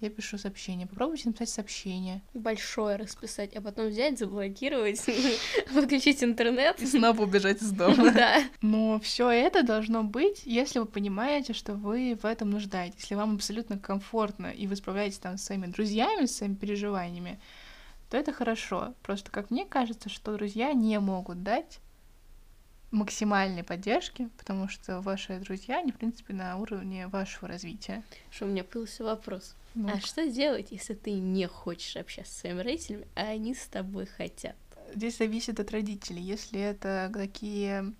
Я 0.00 0.10
пишу 0.10 0.38
сообщение. 0.38 0.86
Попробуйте 0.86 1.28
написать 1.28 1.48
сообщение. 1.48 2.22
Большое 2.32 2.94
расписать, 2.94 3.56
а 3.56 3.60
потом 3.60 3.88
взять, 3.88 4.16
заблокировать, 4.16 5.04
подключить 5.74 6.22
интернет. 6.22 6.80
И 6.80 6.86
снова 6.86 7.22
убежать 7.22 7.60
из 7.60 7.72
дома. 7.72 8.12
Да. 8.18 8.44
Но 8.62 9.00
все 9.00 9.28
это 9.28 9.64
должно 9.64 10.04
быть, 10.04 10.42
если 10.44 10.78
вы 10.78 10.86
понимаете, 10.86 11.52
что 11.52 11.74
вы 11.74 12.16
в 12.20 12.24
этом 12.24 12.50
нуждаетесь, 12.50 13.00
если 13.00 13.16
вам 13.16 13.36
абсолютно 13.36 13.76
комфортно, 13.76 14.46
и 14.46 14.68
вы 14.68 14.76
справляетесь 14.76 15.18
там 15.18 15.36
с 15.36 15.44
своими 15.44 15.66
друзьями, 15.66 16.26
с 16.26 16.36
своими 16.36 16.54
переживаниями, 16.54 17.40
то 18.10 18.16
это 18.16 18.32
хорошо. 18.32 18.94
Просто, 19.02 19.30
как 19.30 19.50
мне 19.50 19.64
кажется, 19.64 20.08
что 20.08 20.34
друзья 20.34 20.72
не 20.72 20.98
могут 20.98 21.42
дать 21.42 21.80
максимальной 22.90 23.62
поддержки, 23.62 24.28
потому 24.38 24.68
что 24.68 25.00
ваши 25.00 25.38
друзья, 25.40 25.78
они, 25.78 25.92
в 25.92 25.96
принципе, 25.96 26.32
на 26.32 26.56
уровне 26.56 27.06
вашего 27.08 27.48
развития. 27.48 28.02
Что 28.30 28.46
у 28.46 28.48
меня 28.48 28.64
появился 28.64 29.04
вопрос. 29.04 29.54
Ну, 29.74 29.90
А 29.92 30.00
что 30.00 30.26
делать, 30.28 30.68
если 30.70 30.94
ты 30.94 31.12
не 31.12 31.46
хочешь 31.46 31.96
общаться 31.96 32.32
с 32.32 32.38
своими 32.38 32.60
родителями, 32.60 33.06
а 33.14 33.28
они 33.28 33.54
с 33.54 33.66
тобой 33.66 34.06
хотят? 34.06 34.56
Здесь 34.94 35.18
зависит 35.18 35.60
от 35.60 35.70
родителей. 35.70 36.22
Если 36.22 36.58
это 36.58 37.10
такие 37.12 37.92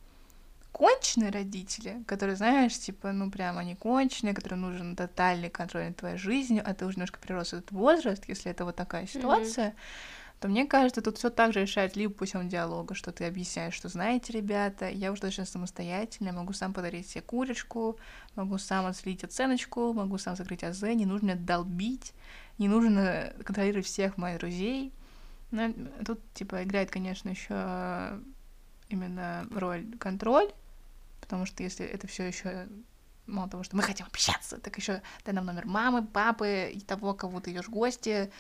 конченые 0.73 1.31
родители, 1.31 2.03
которые, 2.07 2.37
знаешь, 2.37 2.79
типа, 2.79 3.13
ну, 3.13 3.31
прям 3.31 3.59
они 3.59 3.75
конченые, 3.75 4.35
которым 4.35 4.63
нужен 4.63 4.97
тотальный 4.97 5.51
контроль 5.51 5.87
над 5.89 5.97
твоей 5.97 6.17
жизнью, 6.19 6.63
а 6.65 6.75
ты 6.75 6.87
уже 6.87 6.97
немножко 6.97 7.19
перерос 7.19 7.53
этот 7.53 7.73
возраст, 7.73 8.25
если 8.29 8.51
это 8.51 8.65
вот 8.65 8.77
такая 8.77 9.07
ситуация, 9.07 9.71
mm-hmm. 9.71 10.41
то 10.41 10.49
мне 10.49 10.67
кажется, 10.67 11.03
тут 11.03 11.19
все 11.19 11.31
так 11.31 11.53
же 11.53 11.63
решает 11.63 11.97
либо 11.97 12.13
путем 12.13 12.49
диалога, 12.49 12.95
что 12.95 13.13
ты 13.13 13.25
объясняешь, 13.25 13.75
что 13.75 13.89
знаете, 13.89 14.33
ребята, 14.33 14.89
я 14.89 15.11
уже 15.11 15.23
достаточно 15.23 15.47
самостоятельная, 15.47 16.33
могу 16.33 16.53
сам 16.53 16.73
подарить 16.73 17.09
себе 17.09 17.23
курочку, 17.23 17.99
могу 18.37 18.59
сам 18.59 18.87
отслить 18.87 19.25
оценочку, 19.25 19.93
могу 19.93 20.19
сам 20.19 20.37
закрыть 20.37 20.65
АЗ, 20.65 20.83
не 20.83 21.07
нужно 21.07 21.35
долбить, 21.35 22.13
не 22.59 22.69
нужно 22.69 23.33
контролировать 23.45 23.87
всех 23.87 24.17
моих 24.17 24.39
друзей. 24.39 24.93
Но 25.51 25.73
тут, 26.05 26.21
типа, 26.35 26.63
играет, 26.63 26.91
конечно, 26.91 27.31
еще 27.31 28.21
именно 28.89 29.47
роль 29.51 29.87
контроль, 29.99 30.51
потому 31.21 31.47
что 31.47 31.63
если 31.63 31.87
это 31.87 32.07
все 32.07 32.25
еще 32.25 32.69
мало 33.29 33.49
того, 33.49 33.63
что 33.63 33.77
мы 33.77 33.83
хотим 33.83 34.07
общаться, 34.07 34.59
так 34.59 34.77
еще 34.79 35.03
дай 35.25 35.35
нам 35.35 35.47
номер 35.47 35.67
мамы, 35.67 36.07
папы 36.07 36.73
и 36.75 36.81
того, 36.81 37.15
кого 37.15 37.41
ты 37.41 37.53
идешь 37.53 37.67
в 37.67 37.71
гости, 37.71 38.31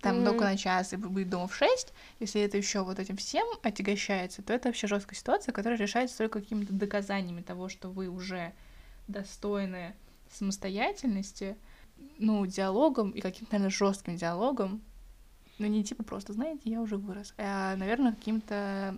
там 0.00 0.16
mm-hmm. 0.16 0.24
только 0.24 0.44
на 0.44 0.56
час 0.56 0.92
и 0.92 0.96
будет 0.96 1.30
дома 1.30 1.46
в 1.48 1.54
шесть, 1.54 1.92
если 2.18 2.40
это 2.40 2.56
еще 2.56 2.82
вот 2.82 2.98
этим 2.98 3.16
всем 3.16 3.46
отягощается, 3.62 4.42
то 4.42 4.52
это 4.52 4.68
вообще 4.68 4.86
жесткая 4.86 5.18
ситуация, 5.18 5.52
которая 5.52 5.78
решается 5.78 6.18
только 6.18 6.40
какими-то 6.40 6.72
доказаниями 6.72 7.42
того, 7.42 7.68
что 7.68 7.88
вы 7.90 8.08
уже 8.08 8.52
достойны 9.06 9.94
самостоятельности, 10.32 11.56
ну, 12.18 12.44
диалогом 12.46 13.10
и 13.10 13.20
каким-то, 13.20 13.54
наверное, 13.54 13.70
жестким 13.70 14.16
диалогом, 14.16 14.82
но 15.58 15.66
не 15.66 15.82
типа 15.82 16.04
просто, 16.04 16.32
знаете, 16.32 16.70
я 16.70 16.80
уже 16.80 16.96
вырос, 16.96 17.34
а, 17.38 17.76
наверное, 17.76 18.12
каким-то 18.12 18.96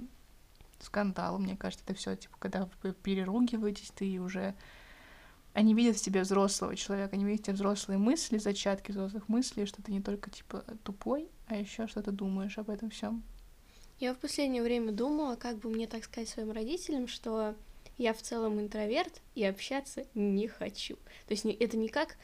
скандалом, 0.85 1.43
мне 1.43 1.57
кажется, 1.57 1.85
это 1.87 1.95
все 1.95 2.17
типа, 2.17 2.37
когда 2.39 2.69
вы 2.83 2.93
переругиваетесь, 2.93 3.91
ты 3.95 4.19
уже 4.21 4.55
они 5.53 5.75
видят 5.75 5.97
в 5.97 6.01
тебе 6.01 6.23
взрослого 6.23 6.77
человека, 6.77 7.17
они 7.17 7.25
видят 7.25 7.41
в 7.41 7.45
тебе 7.47 7.55
взрослые 7.55 7.99
мысли, 7.99 8.39
зачатки 8.39 8.93
взрослых 8.93 9.29
мыслей, 9.29 9.67
что 9.67 9.83
ты 9.83 9.91
не 9.91 10.01
только 10.01 10.31
типа 10.31 10.65
тупой, 10.85 11.29
а 11.47 11.57
еще 11.57 11.87
что-то 11.87 12.13
думаешь 12.13 12.57
об 12.59 12.71
этом 12.71 12.91
всем. 12.91 13.23
Я 13.99 14.15
в 14.15 14.19
последнее 14.19 14.63
время 14.63 14.93
думала, 14.93 15.37
как 15.37 15.59
бы 15.59 15.69
мне 15.69 15.87
так 15.87 16.05
сказать 16.05 16.29
своим 16.29 16.53
родителям, 16.53 17.09
что 17.09 17.55
я 17.99 18.15
в 18.15 18.23
целом 18.23 18.61
интроверт 18.61 19.21
и 19.35 19.45
общаться 19.45 20.07
не 20.15 20.47
хочу. 20.47 20.97
То 21.27 21.33
есть 21.33 21.45
это 21.45 21.77
не 21.77 21.89
как 21.89 22.17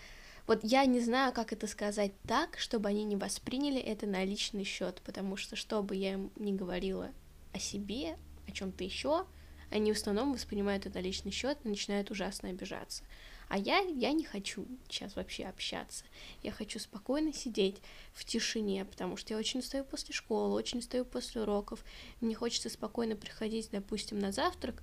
вот 0.46 0.60
я 0.62 0.86
не 0.86 1.00
знаю, 1.00 1.32
как 1.32 1.52
это 1.52 1.66
сказать 1.66 2.12
так, 2.26 2.56
чтобы 2.58 2.88
они 2.88 3.04
не 3.04 3.16
восприняли 3.16 3.80
это 3.80 4.06
на 4.06 4.24
личный 4.24 4.62
счет, 4.62 5.02
потому 5.04 5.36
что 5.36 5.56
что 5.56 5.82
бы 5.82 5.96
я 5.96 6.12
им 6.12 6.30
не 6.36 6.52
говорила 6.52 7.10
о 7.52 7.58
себе, 7.58 8.16
о 8.46 8.52
чем-то 8.52 8.84
еще, 8.84 9.26
они 9.70 9.92
в 9.92 9.96
основном 9.96 10.32
воспринимают 10.32 10.86
это 10.86 11.00
личный 11.00 11.32
счет 11.32 11.58
и 11.64 11.68
начинают 11.68 12.10
ужасно 12.10 12.48
обижаться. 12.48 13.04
А 13.48 13.58
я, 13.58 13.78
я 13.78 14.12
не 14.12 14.24
хочу 14.24 14.66
сейчас 14.88 15.14
вообще 15.14 15.44
общаться. 15.44 16.04
Я 16.42 16.50
хочу 16.50 16.78
спокойно 16.80 17.32
сидеть 17.32 17.76
в 18.12 18.24
тишине, 18.24 18.84
потому 18.84 19.16
что 19.16 19.34
я 19.34 19.38
очень 19.38 19.60
устаю 19.60 19.84
после 19.84 20.14
школы, 20.14 20.54
очень 20.54 20.80
устаю 20.80 21.04
после 21.04 21.42
уроков. 21.42 21.84
Мне 22.20 22.34
хочется 22.34 22.68
спокойно 22.68 23.14
приходить, 23.14 23.68
допустим, 23.70 24.18
на 24.18 24.32
завтрак 24.32 24.82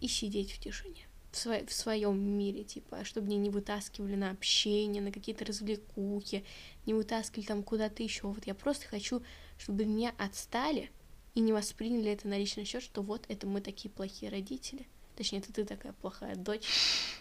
и 0.00 0.08
сидеть 0.08 0.52
в 0.52 0.58
тишине 0.58 1.06
в, 1.32 1.34
сво- 1.34 1.66
в 1.66 1.72
своем 1.72 2.20
мире, 2.20 2.62
типа, 2.62 3.04
чтобы 3.04 3.26
мне 3.26 3.38
не 3.38 3.50
вытаскивали 3.50 4.14
на 4.14 4.30
общение, 4.30 5.02
на 5.02 5.10
какие-то 5.10 5.44
развлекухи, 5.44 6.44
не 6.86 6.94
вытаскивали 6.94 7.46
там 7.46 7.62
куда-то 7.62 8.02
еще. 8.02 8.26
Вот 8.26 8.46
я 8.46 8.54
просто 8.54 8.86
хочу, 8.86 9.22
чтобы 9.58 9.86
меня 9.86 10.14
отстали 10.18 10.90
и 11.34 11.40
не 11.40 11.52
восприняли 11.52 12.10
это 12.10 12.28
на 12.28 12.38
личный 12.38 12.64
счет, 12.64 12.82
что 12.82 13.02
вот 13.02 13.24
это 13.28 13.46
мы 13.46 13.60
такие 13.60 13.90
плохие 13.90 14.30
родители. 14.30 14.86
Точнее, 15.16 15.38
это 15.38 15.52
ты 15.52 15.64
такая 15.64 15.92
плохая 15.92 16.36
дочь, 16.36 16.66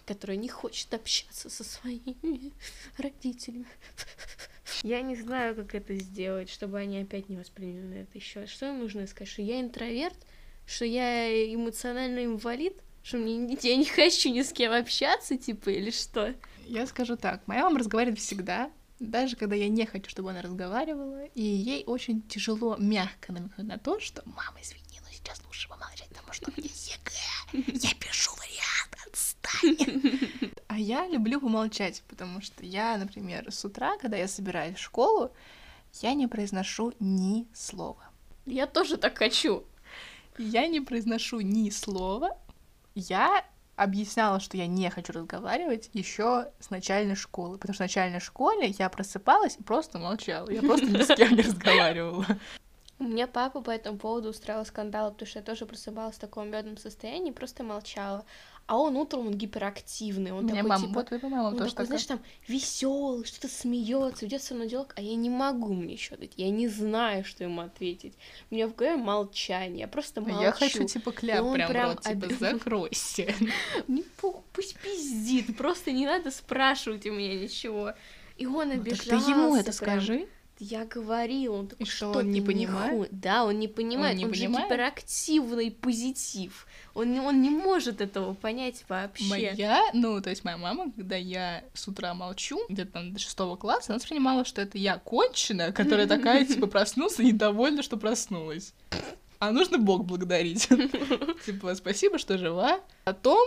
которая 0.06 0.38
не 0.38 0.48
хочет 0.48 0.94
общаться 0.94 1.50
со 1.50 1.64
своими 1.64 2.54
родителями. 2.98 3.68
Я 4.84 5.02
не 5.02 5.16
знаю, 5.16 5.56
как 5.56 5.76
это 5.76 5.96
сделать, 5.98 6.50
чтобы 6.50 6.80
они 6.80 7.00
опять 7.00 7.30
не 7.30 7.38
восприняли 7.38 8.02
это 8.02 8.18
еще. 8.18 8.48
Что 8.48 8.70
им 8.70 8.80
нужно 8.80 9.08
сказать? 9.08 9.32
Что 9.32 9.42
я 9.42 9.60
интроверт? 9.60 10.18
Что 10.66 10.86
я 10.86 11.54
эмоциональный 11.54 12.26
инвалид? 12.26 12.76
Что 13.04 13.18
мне, 13.18 13.58
я 13.62 13.76
не 13.76 13.86
хочу 13.86 14.30
ни 14.30 14.42
с 14.42 14.54
кем 14.54 14.72
общаться, 14.72 15.38
типа, 15.38 15.70
или 15.70 15.92
что? 15.92 16.34
Я 16.66 16.88
скажу 16.88 17.18
так, 17.18 17.46
моя 17.48 17.64
мама 17.64 17.80
разговаривает 17.80 18.20
всегда, 18.20 18.72
даже 19.02 19.36
когда 19.36 19.56
я 19.56 19.68
не 19.68 19.86
хочу, 19.86 20.10
чтобы 20.10 20.30
она 20.30 20.42
разговаривала, 20.42 21.26
и 21.26 21.42
ей 21.42 21.84
очень 21.86 22.22
тяжело 22.22 22.78
мягко 22.78 23.34
намекнуть 23.34 23.68
на 23.68 23.80
то, 23.80 24.00
что 24.00 24.22
«Мама, 24.26 24.60
извини, 24.62 25.00
но 25.02 25.12
сейчас 25.12 25.42
лучше 25.46 25.68
помолчать, 25.68 26.08
потому 26.10 26.32
что 26.34 26.52
у 26.52 26.54
меня 26.56 26.70
ЕГЭ, 26.70 27.72
я 27.82 27.94
пишу 27.96 28.32
вариант, 28.38 28.98
отстань!» 29.08 30.20
А 30.68 30.78
я 30.78 31.08
люблю 31.08 31.42
помолчать, 31.42 32.04
потому 32.08 32.42
что 32.42 32.64
я, 32.64 32.98
например, 32.98 33.52
с 33.52 33.66
утра, 33.66 33.98
когда 33.98 34.18
я 34.18 34.28
собираюсь 34.28 34.78
в 34.78 34.82
школу, 34.82 35.32
я 36.02 36.14
не 36.14 36.28
произношу 36.28 36.94
ни 37.00 37.48
слова. 37.54 38.04
Я 38.46 38.68
тоже 38.68 38.98
так 38.98 39.18
хочу. 39.18 39.66
Я 40.38 40.68
не 40.68 40.80
произношу 40.80 41.42
ни 41.42 41.72
слова, 41.72 42.38
я 42.96 43.46
объясняла, 43.76 44.40
что 44.40 44.58
я 44.58 44.68
не 44.68 44.90
хочу 44.90 45.14
разговаривать 45.14 45.90
еще 45.94 46.52
с 46.60 46.70
начальной 46.70 47.16
школы, 47.16 47.58
потому 47.58 47.74
что 47.74 47.84
в 47.84 47.88
начальной 47.88 48.20
школе 48.20 48.68
я 48.68 48.90
просыпалась 48.90 49.58
и 49.58 49.64
просто 49.64 49.98
молчала, 50.00 50.50
я 50.50 50.62
просто 50.62 50.86
ни 50.86 51.02
с 51.02 51.16
кем 51.16 51.36
не 51.36 51.42
разговаривала. 51.42 52.26
У 53.00 53.06
меня 53.06 53.26
папа 53.26 53.62
по 53.62 53.72
этому 53.72 53.98
поводу 53.98 54.30
устраивал 54.30 54.64
скандал, 54.64 55.12
потому 55.12 55.28
что 55.28 55.40
я 55.40 55.46
тоже 55.46 55.66
просыпалась 55.66 56.18
в 56.18 56.20
таком 56.20 56.52
бедном 56.52 56.78
состоянии, 56.78 57.32
просто 57.32 57.64
молчала 57.64 58.26
а 58.72 58.78
он 58.78 58.96
утром 58.96 59.28
он 59.28 59.34
гиперактивный, 59.34 60.32
он 60.32 60.48
такой 60.48 60.62
мама, 60.64 60.88
типа, 60.88 60.94
вот 60.94 61.08
твоя 61.10 61.28
мама 61.28 61.48
он 61.50 61.58
тоже 61.58 61.72
такой, 61.72 61.88
знаешь, 61.88 62.06
там 62.06 62.22
веселый, 62.48 63.26
что-то 63.26 63.50
смеется, 63.50 64.24
ведет 64.24 64.42
со 64.42 64.54
мной 64.56 64.70
диалог, 64.70 64.94
а 64.96 65.02
я 65.02 65.14
не 65.18 65.30
могу 65.30 65.74
мне 65.74 65.96
еще 65.96 66.16
дать, 66.16 66.32
я 66.38 66.50
не 66.50 66.70
знаю, 66.70 67.26
что 67.26 67.44
ему 67.44 67.60
ответить. 67.60 68.14
У 68.50 68.56
меня 68.56 68.70
в 68.70 68.76
голове 68.76 68.96
молчание, 68.96 69.82
я 69.82 69.88
просто 69.90 70.22
молчу. 70.22 70.42
Я 70.42 70.54
хочу 70.54 70.86
типа 70.86 71.12
кляп 71.12 71.54
прям, 71.54 71.70
прям 71.70 71.90
рот, 71.90 72.02
типа 72.02 72.34
закройся. 72.34 73.28
Не 73.90 74.06
пусть 74.54 74.80
пиздит, 74.80 75.58
просто 75.58 75.92
не 75.92 76.06
надо 76.06 76.32
спрашивать 76.32 77.06
у 77.06 77.12
меня 77.12 77.42
ничего. 77.42 77.94
И 78.38 78.46
он 78.46 78.72
обижался. 78.72 79.12
Ну, 79.12 79.20
ты 79.20 79.32
ему 79.32 79.56
это 79.58 79.74
скажи. 79.74 80.30
Я 80.64 80.86
говорил, 80.86 81.56
он 81.56 81.68
такой, 81.70 81.88
и 81.88 81.90
что, 81.90 82.12
он 82.12 82.30
не 82.30 82.40
понимает? 82.40 83.10
Да, 83.12 83.46
он 83.46 83.58
не 83.58 83.68
понимает, 83.68 84.14
он, 84.14 84.20
не 84.20 84.26
он 84.26 84.32
понимает? 84.32 84.70
же 84.70 84.76
гиперактивный 84.76 85.72
позитив. 85.72 86.68
Он, 86.94 87.18
он 87.20 87.42
не 87.42 87.50
может 87.50 88.02
этого 88.02 88.34
понять 88.34 88.84
вообще. 88.90 89.26
Моя, 89.26 89.82
ну, 89.94 90.22
то 90.22 90.30
есть 90.30 90.44
моя 90.44 90.58
мама, 90.58 90.92
когда 90.96 91.16
я 91.16 91.64
с 91.74 91.88
утра 91.88 92.14
молчу, 92.14 92.60
где-то 92.70 92.92
там 92.92 93.14
до 93.14 93.20
шестого 93.20 93.56
класса, 93.56 93.94
она 93.94 94.00
воспринимала, 94.00 94.46
что 94.46 94.62
это 94.62 94.78
я 94.78 94.98
конченая, 94.98 95.72
которая 95.72 96.08
такая, 96.08 96.46
типа, 96.46 96.68
проснулся, 96.68 97.24
недовольна, 97.24 97.84
что 97.84 97.98
проснулась. 97.98 98.74
А 99.40 99.52
нужно 99.52 99.80
Бог 99.80 100.06
благодарить. 100.06 100.68
Типа, 101.46 101.74
спасибо, 101.74 102.20
что 102.20 102.38
жива. 102.38 102.80
Потом 103.06 103.40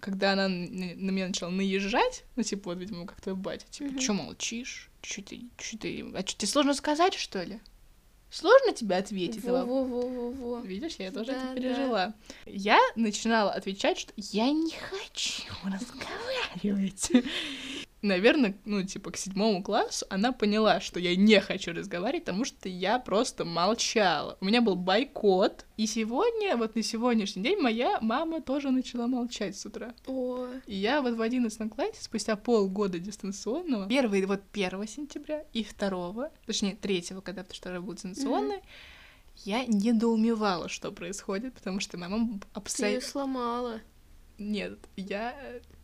когда 0.00 0.34
она 0.34 0.48
на 0.48 1.10
меня 1.10 1.26
начала 1.26 1.50
наезжать, 1.50 2.24
ну, 2.36 2.42
типа, 2.42 2.70
вот, 2.70 2.78
видимо, 2.78 3.04
как 3.06 3.20
твой 3.20 3.34
батя, 3.34 3.66
типа, 3.68 3.92
mm-hmm. 3.92 3.98
чё 3.98 4.12
молчишь? 4.12 4.90
Чё 5.02 5.22
ты, 5.22 5.42
чё 5.56 5.76
ты, 5.76 6.06
а 6.14 6.22
чё, 6.22 6.36
тебе 6.36 6.48
сложно 6.48 6.74
сказать, 6.74 7.14
что 7.14 7.42
ли? 7.42 7.60
Сложно 8.30 8.72
тебе 8.74 8.96
ответить? 8.96 9.42
Во-во-во-во-во. 9.44 10.60
Видишь, 10.60 10.96
я 10.98 11.10
тоже 11.10 11.32
да, 11.32 11.44
это 11.44 11.54
пережила. 11.60 12.06
Да. 12.06 12.14
Я 12.46 12.78
начинала 12.94 13.50
отвечать, 13.52 13.98
что 13.98 14.12
я 14.16 14.50
не 14.50 14.72
хочу 14.72 15.44
разговаривать 15.64 17.10
наверное, 18.02 18.56
ну, 18.64 18.82
типа, 18.82 19.10
к 19.10 19.16
седьмому 19.16 19.62
классу 19.62 20.06
она 20.10 20.32
поняла, 20.32 20.80
что 20.80 21.00
я 21.00 21.16
не 21.16 21.40
хочу 21.40 21.72
разговаривать, 21.72 22.24
потому 22.24 22.44
что 22.44 22.68
я 22.68 22.98
просто 22.98 23.44
молчала. 23.44 24.36
У 24.40 24.44
меня 24.44 24.60
был 24.60 24.76
бойкот, 24.76 25.66
и 25.76 25.86
сегодня, 25.86 26.56
вот 26.56 26.74
на 26.74 26.82
сегодняшний 26.82 27.42
день, 27.42 27.60
моя 27.60 27.98
мама 28.00 28.40
тоже 28.40 28.70
начала 28.70 29.06
молчать 29.06 29.56
с 29.56 29.66
утра. 29.66 29.94
О. 30.06 30.46
И 30.66 30.74
я 30.74 31.02
вот 31.02 31.16
в 31.16 31.22
одиннадцатом 31.22 31.70
классе, 31.70 31.98
спустя 32.00 32.36
полгода 32.36 32.98
дистанционного, 32.98 33.88
первый, 33.88 34.24
вот 34.26 34.42
1 34.52 34.86
сентября 34.86 35.44
и 35.52 35.64
2, 35.64 36.30
точнее, 36.46 36.76
3, 36.76 37.04
когда 37.24 37.44
что 37.50 37.80
будет 37.80 37.96
дистанционный, 37.96 38.56
mm-hmm. 38.56 39.42
я 39.44 39.64
недоумевала, 39.66 40.68
что 40.68 40.92
происходит, 40.92 41.54
потому 41.54 41.80
что 41.80 41.96
моя 41.96 42.10
мама 42.10 42.40
абсолютно... 42.52 42.86
Ты 42.86 42.94
ее 42.94 43.00
сломала. 43.00 43.80
Нет, 44.38 44.78
я 44.96 45.34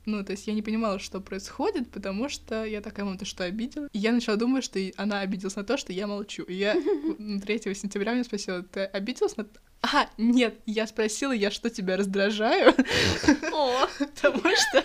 ну, 0.06 0.24
то 0.24 0.32
есть 0.32 0.46
я 0.46 0.54
не 0.54 0.62
понимала, 0.62 0.98
что 0.98 1.20
происходит, 1.20 1.90
потому 1.90 2.28
что 2.28 2.64
я 2.64 2.80
такая, 2.80 3.04
мама, 3.06 3.18
ты 3.18 3.24
что, 3.24 3.44
обидела? 3.44 3.88
И 3.92 3.98
я 3.98 4.12
начала 4.12 4.36
думать, 4.36 4.64
что 4.64 4.78
она 4.96 5.20
обиделась 5.20 5.56
на 5.56 5.64
то, 5.64 5.76
что 5.76 5.92
я 5.92 6.06
молчу. 6.06 6.42
И 6.44 6.54
я 6.54 6.74
3 7.44 7.74
сентября 7.74 8.12
меня 8.12 8.24
спросила, 8.24 8.62
ты 8.62 8.80
обиделась 8.80 9.36
на 9.36 9.46
А, 9.92 10.08
нет, 10.16 10.54
я 10.64 10.86
спросила, 10.86 11.32
я 11.32 11.50
что, 11.50 11.68
тебя 11.68 11.98
раздражаю? 11.98 12.72
Потому 13.98 14.40
что, 14.56 14.84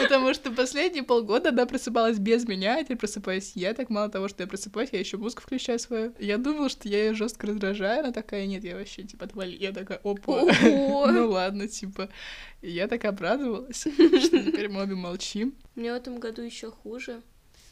потому 0.00 0.34
что 0.34 0.50
последние 0.50 1.04
полгода 1.04 1.50
она 1.50 1.66
просыпалась 1.66 2.18
без 2.18 2.48
меня, 2.48 2.78
а 2.78 2.82
теперь 2.82 2.96
просыпаюсь 2.96 3.52
я. 3.54 3.74
Так 3.74 3.90
мало 3.90 4.08
того, 4.08 4.26
что 4.26 4.42
я 4.42 4.48
просыпаюсь, 4.48 4.88
я 4.92 4.98
еще 4.98 5.18
музыку 5.18 5.42
включаю 5.42 5.78
свою. 5.78 6.14
Я 6.18 6.36
думала, 6.36 6.68
что 6.68 6.88
я 6.88 7.04
ее 7.04 7.14
жестко 7.14 7.46
раздражаю, 7.46 8.00
она 8.00 8.12
такая, 8.12 8.46
нет, 8.46 8.64
я 8.64 8.76
вообще, 8.76 9.04
типа, 9.04 9.26
отвали. 9.26 9.56
Я 9.56 9.72
такая, 9.72 10.00
опа, 10.02 10.42
ну 10.62 11.30
ладно, 11.30 11.68
типа. 11.68 12.08
Я 12.60 12.88
так 12.88 13.04
обрадовалась, 13.04 13.76
что 13.78 13.90
теперь 13.90 14.68
мы 14.68 14.82
обе 14.82 14.96
молчим. 14.96 15.54
Мне 15.76 15.92
в 15.92 15.96
этом 15.96 16.18
году 16.18 16.42
еще 16.42 16.72
хуже, 16.72 17.22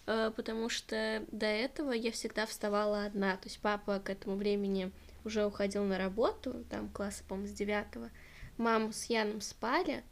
э, 0.07 0.31
потому 0.37 0.69
что 0.69 1.25
до 1.33 1.47
этого 1.47 1.91
я 1.91 2.13
всегда 2.13 2.47
вставала 2.47 3.05
одна. 3.05 3.33
То 3.37 3.47
есть 3.49 3.59
папа 3.59 3.99
к 3.99 4.11
этому 4.11 4.37
времени 4.37 4.93
уже 5.25 5.45
уходил 5.45 5.85
на 5.85 5.99
работу, 5.99 6.65
там 6.71 6.89
класса, 6.89 7.25
по-моему, 7.29 7.49
с 7.49 7.53
девятого. 7.53 8.11
Мама 8.57 8.93
с 8.93 9.05
Яном 9.05 9.41
спали, 9.41 10.03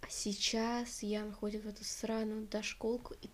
а 0.00 0.06
сейчас 0.08 1.02
Ян 1.02 1.32
ходит 1.32 1.64
в 1.64 1.68
эту 1.68 1.84
сраную 1.84 2.46
дошколку, 2.46 3.14
и, 3.20 3.28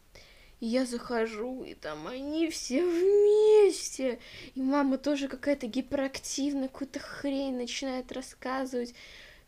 и 0.60 0.66
я 0.66 0.86
захожу, 0.86 1.64
и 1.64 1.74
там 1.74 2.06
они 2.06 2.48
все 2.50 2.84
вместе. 2.84 4.18
И 4.54 4.60
мама 4.60 4.98
тоже 4.98 5.28
какая-то 5.28 5.66
гиперактивная, 5.66 6.68
какую-то 6.68 6.98
хрень 6.98 7.56
начинает 7.56 8.12
рассказывать. 8.12 8.94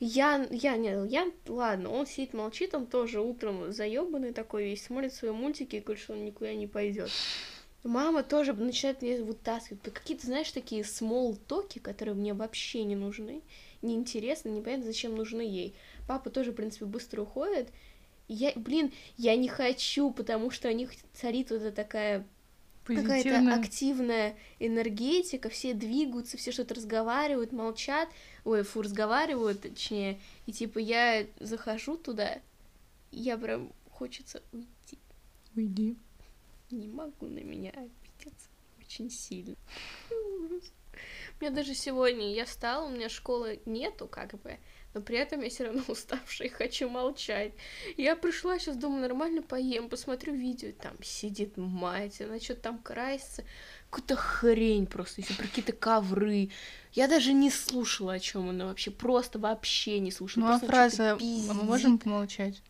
Ян, 0.00 0.46
я, 0.50 0.76
не, 0.76 0.90
Ян, 1.08 1.32
ладно, 1.48 1.90
он 1.90 2.06
сидит, 2.06 2.32
молчит, 2.32 2.72
он 2.72 2.86
тоже 2.86 3.20
утром 3.20 3.72
заебанный 3.72 4.32
такой 4.32 4.64
весь, 4.64 4.84
смотрит 4.84 5.12
свои 5.12 5.32
мультики 5.32 5.76
и 5.76 5.80
говорит, 5.80 6.02
что 6.02 6.12
он 6.12 6.24
никуда 6.24 6.54
не 6.54 6.68
пойдет. 6.68 7.10
Мама 7.84 8.22
тоже 8.22 8.52
начинает 8.52 9.02
меня 9.02 9.22
вытаскивать. 9.22 9.82
Какие-то, 9.82 10.26
знаешь, 10.26 10.50
такие 10.50 10.82
small 10.82 11.38
токи, 11.46 11.78
которые 11.78 12.14
мне 12.14 12.34
вообще 12.34 12.84
не 12.84 12.96
нужны, 12.96 13.42
неинтересны, 13.82 14.48
непонятно, 14.48 14.86
зачем 14.86 15.14
нужны 15.14 15.42
ей. 15.42 15.74
Папа 16.08 16.30
тоже, 16.30 16.52
в 16.52 16.54
принципе, 16.54 16.86
быстро 16.86 17.22
уходит. 17.22 17.68
Я, 18.26 18.52
блин, 18.56 18.92
я 19.16 19.36
не 19.36 19.48
хочу, 19.48 20.10
потому 20.10 20.50
что 20.50 20.68
у 20.68 20.72
них 20.72 20.90
царит 21.14 21.50
вот 21.50 21.62
эта 21.62 21.72
такая 21.72 22.26
какая-то 22.84 23.54
активная 23.54 24.36
энергетика, 24.58 25.48
все 25.48 25.74
двигаются, 25.74 26.36
все 26.36 26.52
что-то 26.52 26.74
разговаривают, 26.74 27.52
молчат, 27.52 28.08
ой, 28.44 28.62
фу, 28.62 28.82
разговаривают, 28.82 29.60
точнее, 29.60 30.20
и 30.46 30.52
типа 30.52 30.78
я 30.78 31.26
захожу 31.38 31.96
туда, 31.96 32.38
я 33.10 33.36
прям 33.36 33.72
хочется 33.90 34.42
уйти, 34.52 34.98
Уйди. 35.54 35.96
Не 36.70 36.88
могу 36.88 37.26
на 37.26 37.40
меня 37.40 37.70
обидеться 37.70 38.48
очень 38.80 39.10
сильно. 39.10 39.56
У 41.40 41.44
меня 41.44 41.52
даже 41.52 41.74
сегодня 41.74 42.34
я 42.34 42.44
встала, 42.44 42.86
у 42.86 42.90
меня 42.90 43.08
школы 43.08 43.60
нету, 43.66 44.08
как 44.08 44.40
бы, 44.42 44.58
но 44.94 45.00
при 45.00 45.18
этом 45.18 45.42
я 45.42 45.50
все 45.50 45.66
равно 45.66 45.82
уставшая 45.88 46.48
и 46.48 46.50
хочу 46.50 46.88
молчать. 46.88 47.52
Я 47.96 48.16
пришла, 48.16 48.58
сейчас 48.58 48.76
думаю, 48.76 49.02
нормально 49.02 49.42
поем, 49.42 49.88
посмотрю 49.88 50.34
видео, 50.34 50.72
там 50.72 50.96
сидит 51.02 51.56
мать, 51.56 52.20
она 52.20 52.40
что-то 52.40 52.62
там 52.62 52.78
красится, 52.78 53.44
какую-то 53.90 54.16
хрень 54.16 54.86
просто, 54.86 55.20
еще 55.20 55.34
про 55.34 55.44
какие-то 55.44 55.72
ковры. 55.72 56.50
Я 56.92 57.06
даже 57.06 57.32
не 57.32 57.50
слушала, 57.50 58.14
о 58.14 58.18
чем 58.18 58.48
она 58.48 58.66
вообще, 58.66 58.90
просто 58.90 59.38
вообще 59.38 60.00
не 60.00 60.10
слушала. 60.10 60.44
Ну 60.44 60.52
а 60.54 60.58
фраза 60.58 61.12
«А 61.12 61.18
мы 61.18 61.62
можем 61.62 61.98
помолчать? 61.98 62.60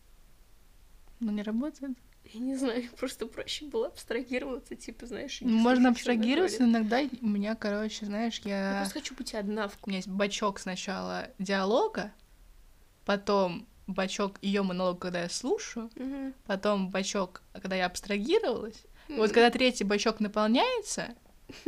Ну 1.19 1.31
не 1.31 1.41
работает? 1.41 1.97
Я 2.33 2.39
не 2.39 2.55
знаю, 2.55 2.83
просто 2.99 3.25
проще 3.25 3.65
было 3.65 3.87
абстрагироваться, 3.87 4.75
типа, 4.75 5.05
знаешь, 5.05 5.41
и 5.41 5.45
Ну, 5.45 5.51
не 5.51 5.57
Можно 5.61 5.89
слушать, 5.89 5.97
абстрагироваться, 5.97 6.63
но 6.63 6.69
иногда 6.69 7.01
у 7.21 7.27
меня, 7.27 7.55
короче, 7.55 8.05
знаешь, 8.05 8.39
Я 8.43 8.71
я... 8.71 8.77
просто 8.77 8.99
хочу 8.99 9.15
быть 9.15 9.33
одна 9.33 9.67
в 9.67 9.77
У 9.83 9.89
меня 9.89 9.97
есть 9.97 10.07
бачок 10.07 10.59
сначала 10.59 11.29
диалога, 11.39 12.13
потом 13.05 13.67
бачок 13.87 14.37
ее 14.43 14.61
монолог, 14.61 14.99
когда 14.99 15.23
я 15.23 15.29
слушаю, 15.29 15.89
Мгм. 15.95 16.33
потом 16.45 16.89
бачок, 16.89 17.41
когда 17.53 17.75
я 17.75 17.87
абстрагировалась. 17.87 18.83
И 19.07 19.13
Вот 19.13 19.31
когда 19.31 19.49
третий 19.49 19.83
бачок 19.83 20.19
наполняется, 20.19 21.15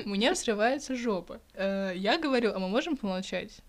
у 0.05 0.09
меня 0.09 0.31
взрывается 0.33 0.95
жопа. 0.95 1.41
Э, 1.55 1.91
Я 1.95 2.19
говорю, 2.19 2.53
а 2.53 2.59
мы 2.59 2.67
можем 2.69 2.95
помолчать? 2.97 3.61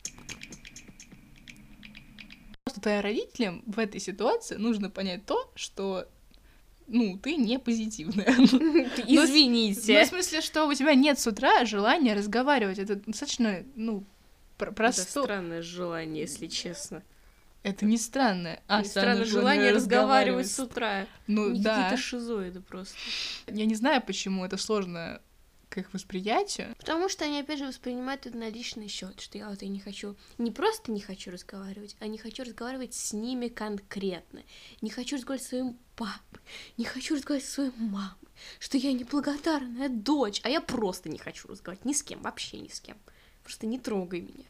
Просто 2.65 2.81
твоим 2.83 3.01
родителям 3.01 3.63
в 3.67 3.79
этой 3.79 3.99
ситуации 4.01 4.57
нужно 4.57 4.91
понять 4.91 5.25
то, 5.25 5.51
что 5.55 6.07
ну, 6.93 7.19
ты 7.19 7.37
не 7.37 7.59
позитивная. 7.59 8.27
Извините. 9.07 9.99
Ну, 9.99 10.05
в 10.05 10.09
смысле, 10.09 10.41
что 10.43 10.67
у 10.67 10.75
тебя 10.75 10.95
нет 10.95 11.19
с 11.19 11.27
утра 11.27 11.65
желания 11.65 12.15
разговаривать. 12.15 12.79
Это 12.79 12.97
достаточно, 12.97 13.65
ну, 13.75 14.05
пр- 14.59 14.69
Это 14.69 14.77
просто... 14.77 15.03
странное 15.03 15.63
желание, 15.63 16.23
если 16.23 16.47
честно. 16.47 17.03
Это 17.63 17.87
не 17.87 17.97
странное. 17.97 18.61
А, 18.67 18.83
И 18.83 18.85
странное 18.85 19.25
желание 19.25 19.73
разговаривать 19.73 20.51
с 20.51 20.59
утра. 20.61 21.07
Ну, 21.27 21.51
Они 21.51 21.61
да. 21.63 21.77
Какие-то 21.77 21.97
шизоиды 22.03 22.61
просто. 22.61 22.95
Я 23.47 23.65
не 23.67 23.75
знаю, 23.75 24.03
почему 24.03 24.45
это 24.45 24.57
сложно 24.57 25.21
к 25.73 25.79
их 25.79 25.95
восприятию. 25.95 26.75
Потому 26.77 27.09
что 27.09 27.25
они, 27.25 27.41
опять 27.41 27.59
же, 27.59 27.67
воспринимают 27.67 28.27
это 28.27 28.37
на 28.37 28.51
личный 28.51 28.89
счет, 28.89 29.19
что 29.21 29.39
я 29.39 29.49
вот 29.49 29.63
и 29.63 29.69
не 29.69 29.81
хочу, 29.81 30.17
не 30.37 30.51
просто 30.51 30.93
не 30.93 31.01
хочу 31.01 31.31
разговаривать, 31.31 31.97
а 31.99 32.07
не 32.09 32.19
хочу 32.19 32.45
разговаривать 32.45 32.93
с 32.93 33.15
ними 33.15 33.49
конкретно. 33.49 34.43
Не 34.83 34.91
хочу 34.91 35.17
разговаривать 35.17 35.47
с 35.47 35.49
своим 35.49 35.79
папой, 35.97 36.43
не 36.77 36.85
хочу 36.85 37.15
разговаривать 37.15 37.49
с 37.49 37.55
своей 37.55 37.73
мамой, 37.79 38.29
что 38.59 38.77
я 38.77 38.93
неблагодарная 38.93 39.89
дочь, 39.89 40.43
а 40.45 40.51
я 40.51 40.61
просто 40.61 41.09
не 41.09 41.19
хочу 41.19 41.49
разговаривать 41.49 41.87
ни 41.87 41.95
с 41.95 42.03
кем, 42.03 42.21
вообще 42.21 42.59
ни 42.59 42.69
с 42.69 42.79
кем. 42.79 42.99
Просто 43.43 43.67
не 43.67 43.79
трогай 43.79 44.21
меня. 44.21 44.45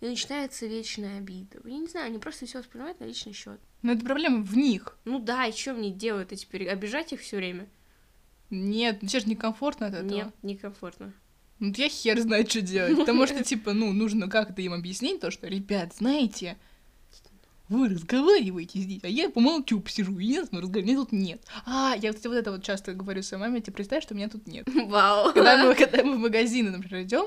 И 0.00 0.06
начинается 0.06 0.66
вечная 0.66 1.18
обида. 1.18 1.60
Я 1.64 1.78
не 1.78 1.86
знаю, 1.86 2.06
они 2.06 2.18
просто 2.18 2.46
все 2.46 2.58
воспринимают 2.58 2.98
на 2.98 3.04
личный 3.04 3.34
счет. 3.34 3.60
Но 3.82 3.92
это 3.92 4.04
проблема 4.04 4.42
в 4.42 4.56
них. 4.56 4.98
Ну 5.04 5.20
да, 5.20 5.46
и 5.46 5.52
что 5.52 5.74
мне 5.74 5.90
делать? 5.90 6.32
Я 6.32 6.36
теперь 6.36 6.68
обижать 6.68 7.12
их 7.12 7.20
все 7.20 7.36
время? 7.36 7.68
Нет, 8.50 8.98
ну 9.02 9.08
тебе 9.08 9.20
же 9.20 9.26
некомфортно 9.28 9.86
от 9.86 9.94
этого. 9.94 10.08
Нет, 10.08 10.28
некомфортно. 10.42 11.12
Ну, 11.60 11.72
я 11.76 11.88
хер 11.88 12.18
знает, 12.20 12.50
что 12.50 12.62
делать. 12.62 12.96
Потому 12.96 13.26
что, 13.26 13.44
типа, 13.44 13.72
ну, 13.74 13.92
нужно 13.92 14.28
как-то 14.28 14.62
им 14.62 14.72
объяснить 14.72 15.20
то, 15.20 15.30
что, 15.30 15.46
ребят, 15.46 15.94
знаете, 15.94 16.56
вы 17.68 17.88
разговариваете 17.88 18.80
здесь, 18.80 19.00
а 19.04 19.08
я 19.08 19.30
помолчу, 19.30 19.78
посижу, 19.78 20.18
и 20.18 20.24
я 20.24 20.40
разговариваю, 20.40 20.84
меня 20.84 20.96
тут 20.96 21.12
нет. 21.12 21.40
А, 21.66 21.94
я, 22.00 22.10
кстати, 22.12 22.26
вот 22.26 22.34
это 22.36 22.50
вот 22.50 22.64
часто 22.64 22.94
говорю 22.94 23.22
своей 23.22 23.42
маме, 23.42 23.60
тебе 23.60 23.74
представь, 23.74 24.02
что 24.02 24.14
меня 24.14 24.28
тут 24.28 24.46
нет. 24.48 24.66
Вау. 24.86 25.32
Когда 25.32 25.64
мы, 25.64 25.74
когда 25.74 26.02
мы 26.02 26.16
в 26.16 26.18
магазины, 26.18 26.70
например, 26.70 27.04
идем, 27.04 27.26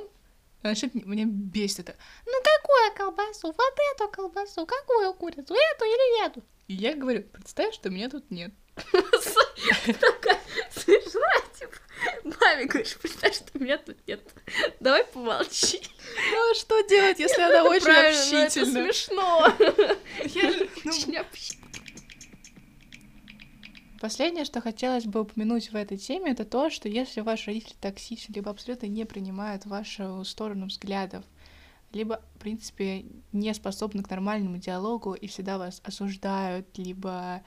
она 0.64 0.74
меня- 0.74 1.06
меня 1.06 1.26
бесит 1.26 1.90
это. 1.90 1.96
Ну, 2.26 2.34
какую 2.44 2.98
колбасу? 2.98 3.48
Вот 3.48 3.78
эту 3.96 4.10
колбасу, 4.12 4.66
какую 4.66 5.14
курицу? 5.14 5.54
Эту 5.54 5.86
или 5.86 6.26
эту? 6.26 6.44
И 6.68 6.74
я 6.74 6.96
говорю, 6.96 7.22
представь, 7.24 7.74
что 7.76 7.90
меня 7.90 8.10
тут 8.10 8.30
нет. 8.32 8.52
Маме 12.56 12.66
говоришь, 12.66 12.98
представь, 12.98 13.36
что 13.36 13.60
меня 13.60 13.78
тут 13.78 13.98
нет. 14.08 14.22
Давай 14.80 15.06
помолчи. 15.06 15.80
Ну, 16.32 16.52
а 16.52 16.56
что 16.56 16.82
делать, 16.88 17.20
если 17.20 17.42
она 17.42 17.64
очень 17.70 17.84
Правильно, 17.86 18.20
но 18.32 18.38
это 18.38 18.46
общительна? 18.46 18.84
смешно. 18.94 19.54
Я 20.42 20.52
же- 20.52 20.70
ну, 20.84 20.92
Очень 20.92 21.16
общительно. 21.18 21.64
Последнее, 24.00 24.44
что 24.44 24.60
хотелось 24.60 25.06
бы 25.06 25.22
упомянуть 25.22 25.72
в 25.72 25.76
этой 25.76 25.98
теме, 25.98 26.32
это 26.32 26.44
то, 26.44 26.70
что 26.70 26.90
если 26.90 27.22
ваши 27.22 27.48
родители 27.48 27.74
токсичны, 27.80 28.34
либо 28.34 28.52
абсолютно 28.52 28.88
не 28.88 29.06
принимают 29.06 29.66
вашу 29.66 30.26
сторону 30.26 30.66
взглядов, 30.66 31.24
либо, 31.94 32.22
в 32.36 32.40
принципе, 32.40 33.06
не 33.32 33.54
способны 33.54 34.04
к 34.04 34.10
нормальному 34.10 34.58
диалогу 34.58 35.14
и 35.14 35.28
всегда 35.28 35.58
вас 35.58 35.80
осуждают, 35.86 36.68
либо 36.78 37.44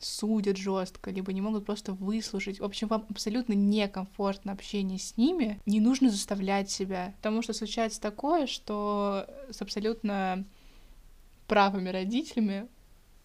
судят 0.00 0.56
жестко, 0.56 1.10
либо 1.10 1.32
не 1.32 1.40
могут 1.40 1.66
просто 1.66 1.92
выслушать. 1.92 2.60
В 2.60 2.64
общем, 2.64 2.88
вам 2.88 3.06
абсолютно 3.08 3.52
некомфортно 3.52 4.52
общение 4.52 4.98
с 4.98 5.16
ними. 5.16 5.60
Не 5.66 5.80
нужно 5.80 6.10
заставлять 6.10 6.70
себя, 6.70 7.14
потому 7.16 7.42
что 7.42 7.52
случается 7.52 8.00
такое, 8.00 8.46
что 8.46 9.26
с 9.50 9.60
абсолютно 9.62 10.44
правыми 11.46 11.88
родителями 11.88 12.68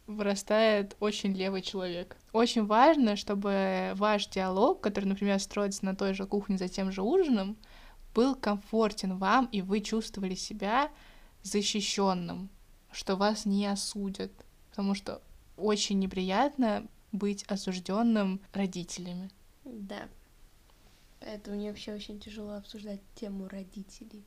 вырастает 0.07 0.95
очень 0.99 1.33
левый 1.33 1.61
человек. 1.61 2.17
Очень 2.31 2.65
важно, 2.65 3.15
чтобы 3.15 3.93
ваш 3.95 4.27
диалог, 4.27 4.81
который, 4.81 5.05
например, 5.05 5.39
строится 5.39 5.85
на 5.85 5.95
той 5.95 6.13
же 6.13 6.25
кухне 6.25 6.57
за 6.57 6.67
тем 6.67 6.91
же 6.91 7.01
ужином, 7.01 7.57
был 8.13 8.35
комфортен 8.35 9.17
вам, 9.17 9.47
и 9.51 9.61
вы 9.61 9.81
чувствовали 9.81 10.35
себя 10.35 10.89
защищенным, 11.43 12.49
что 12.91 13.15
вас 13.15 13.45
не 13.45 13.65
осудят, 13.65 14.31
потому 14.69 14.95
что 14.95 15.21
очень 15.58 16.00
неприятно 16.00 16.88
быть 17.12 17.44
осужденным 17.44 18.41
родителями. 18.54 19.30
Да. 19.63 20.08
Поэтому 21.20 21.58
мне 21.58 21.70
вообще 21.70 21.94
очень 21.94 22.20
тяжело 22.20 22.54
обсуждать 22.54 23.02
тему 23.15 23.48
родителей. 23.48 24.24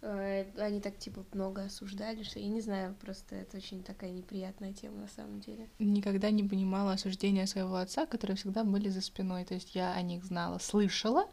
Э, 0.00 0.44
Они 0.58 0.80
так, 0.80 0.98
типа, 0.98 1.24
много 1.32 1.64
осуждали, 1.64 2.22
что 2.22 2.38
я 2.38 2.48
не 2.48 2.60
знаю, 2.60 2.94
просто 3.00 3.36
это 3.36 3.56
очень 3.56 3.82
такая 3.82 4.10
неприятная 4.10 4.72
тема 4.72 5.02
на 5.02 5.08
самом 5.08 5.40
деле. 5.40 5.68
Никогда 5.78 6.30
не 6.30 6.44
понимала 6.44 6.92
осуждения 6.92 7.46
своего 7.46 7.76
отца, 7.76 8.06
которые 8.06 8.36
всегда 8.36 8.64
были 8.64 8.88
за 8.88 9.00
спиной. 9.00 9.44
То 9.44 9.54
есть 9.54 9.74
я 9.74 9.92
о 9.94 10.02
них 10.02 10.24
знала, 10.24 10.58
слышала, 10.58 11.24
то 11.24 11.30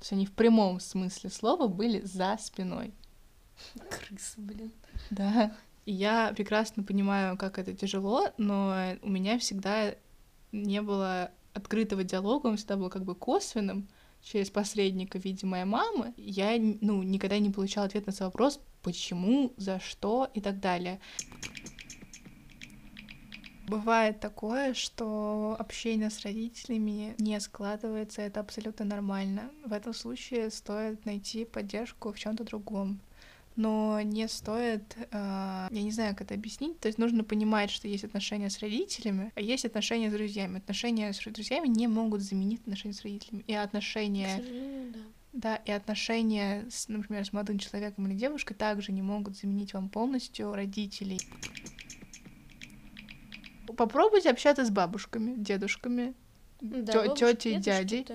есть 0.00 0.12
они 0.12 0.26
в 0.26 0.32
прямом 0.32 0.80
смысле 0.80 1.30
слова 1.30 1.68
были 1.68 2.00
за 2.00 2.36
спиной. 2.40 2.94
Крысы, 3.90 4.40
блин. 4.40 4.72
Да. 5.10 5.54
Я 5.84 6.32
прекрасно 6.36 6.84
понимаю, 6.84 7.36
как 7.36 7.58
это 7.58 7.74
тяжело, 7.74 8.28
но 8.38 8.96
у 9.02 9.08
меня 9.08 9.38
всегда 9.38 9.94
не 10.52 10.80
было 10.80 11.32
открытого 11.54 12.04
диалога, 12.04 12.46
он 12.46 12.56
всегда 12.56 12.76
был 12.76 12.88
как 12.88 13.04
бы 13.04 13.14
косвенным 13.14 13.88
через 14.22 14.50
посредника 14.50 15.18
в 15.18 15.24
виде 15.24 15.46
моей 15.46 15.64
мамы. 15.64 16.14
Я, 16.16 16.56
ну, 16.80 17.02
никогда 17.02 17.38
не 17.38 17.50
получала 17.50 17.86
ответ 17.86 18.06
на 18.06 18.12
свой 18.12 18.28
вопрос, 18.28 18.60
почему, 18.82 19.52
за 19.56 19.80
что 19.80 20.30
и 20.34 20.40
так 20.40 20.60
далее. 20.60 21.00
Бывает 23.66 24.20
такое, 24.20 24.74
что 24.74 25.56
общение 25.58 26.10
с 26.10 26.20
родителями 26.20 27.14
не 27.18 27.40
складывается, 27.40 28.22
это 28.22 28.40
абсолютно 28.40 28.84
нормально. 28.84 29.50
В 29.64 29.72
этом 29.72 29.94
случае 29.94 30.50
стоит 30.50 31.04
найти 31.06 31.44
поддержку 31.44 32.12
в 32.12 32.18
чем-то 32.18 32.44
другом 32.44 33.00
но 33.56 34.00
не 34.00 34.28
стоит, 34.28 34.96
э, 34.96 35.68
я 35.70 35.82
не 35.82 35.90
знаю, 35.90 36.14
как 36.14 36.22
это 36.22 36.34
объяснить, 36.34 36.78
то 36.80 36.88
есть 36.88 36.98
нужно 36.98 37.24
понимать, 37.24 37.70
что 37.70 37.88
есть 37.88 38.04
отношения 38.04 38.50
с 38.50 38.60
родителями, 38.60 39.32
а 39.34 39.40
есть 39.40 39.64
отношения 39.64 40.10
с 40.10 40.12
друзьями. 40.12 40.58
Отношения 40.58 41.12
с 41.12 41.22
друзьями 41.24 41.68
не 41.68 41.86
могут 41.86 42.22
заменить 42.22 42.60
отношения 42.60 42.94
с 42.94 43.02
родителями. 43.02 43.44
И 43.46 43.54
отношения... 43.54 44.42
Да. 44.92 44.98
Да, 45.32 45.56
и 45.56 45.70
отношения, 45.70 46.66
с, 46.70 46.88
например, 46.88 47.24
с 47.24 47.32
молодым 47.32 47.58
человеком 47.58 48.06
или 48.06 48.14
девушкой 48.14 48.52
также 48.52 48.92
не 48.92 49.00
могут 49.00 49.34
заменить 49.34 49.72
вам 49.72 49.88
полностью 49.88 50.54
родителей. 50.54 51.22
Попробуйте 53.74 54.28
общаться 54.28 54.62
с 54.62 54.68
бабушками, 54.68 55.34
дедушками, 55.38 56.12
да, 56.60 57.08
тетей, 57.14 57.56
дядей. 57.56 58.06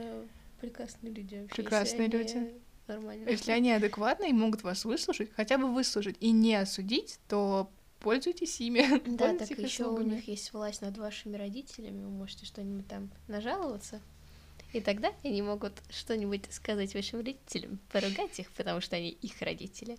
Прекрасные 0.62 1.12
люди. 1.12 1.48
Прекрасные 1.52 2.08
люди 2.08 2.54
нормально. 2.88 3.30
Если 3.30 3.52
они 3.52 3.72
адекватны 3.72 4.30
и 4.30 4.34
могут 4.34 4.64
вас 4.64 4.86
выслушать, 4.86 5.32
хотя 5.36 5.58
бы 5.58 5.74
выслушать 5.74 6.18
и 6.20 6.32
не 6.32 6.56
осудить, 6.56 7.20
то 7.28 7.70
пользуйтесь 8.00 8.60
ими. 8.62 9.02
Да, 9.18 9.36
так 9.36 9.50
еще 9.58 9.86
у 9.86 10.02
них 10.02 10.28
есть 10.28 10.54
власть 10.54 10.82
над 10.82 10.98
вашими 10.98 11.36
родителями, 11.38 12.04
вы 12.04 12.10
можете 12.10 12.46
что-нибудь 12.46 12.88
там 12.88 13.10
нажаловаться. 13.28 14.02
И 14.74 14.82
тогда 14.82 15.12
они 15.24 15.42
могут 15.42 15.74
что-нибудь 15.90 16.46
сказать 16.52 16.94
вашим 16.94 17.20
родителям, 17.20 17.80
поругать 17.92 18.40
их, 18.40 18.52
потому 18.52 18.82
что 18.82 18.96
они 18.96 19.10
их 19.10 19.42
родители. 19.42 19.98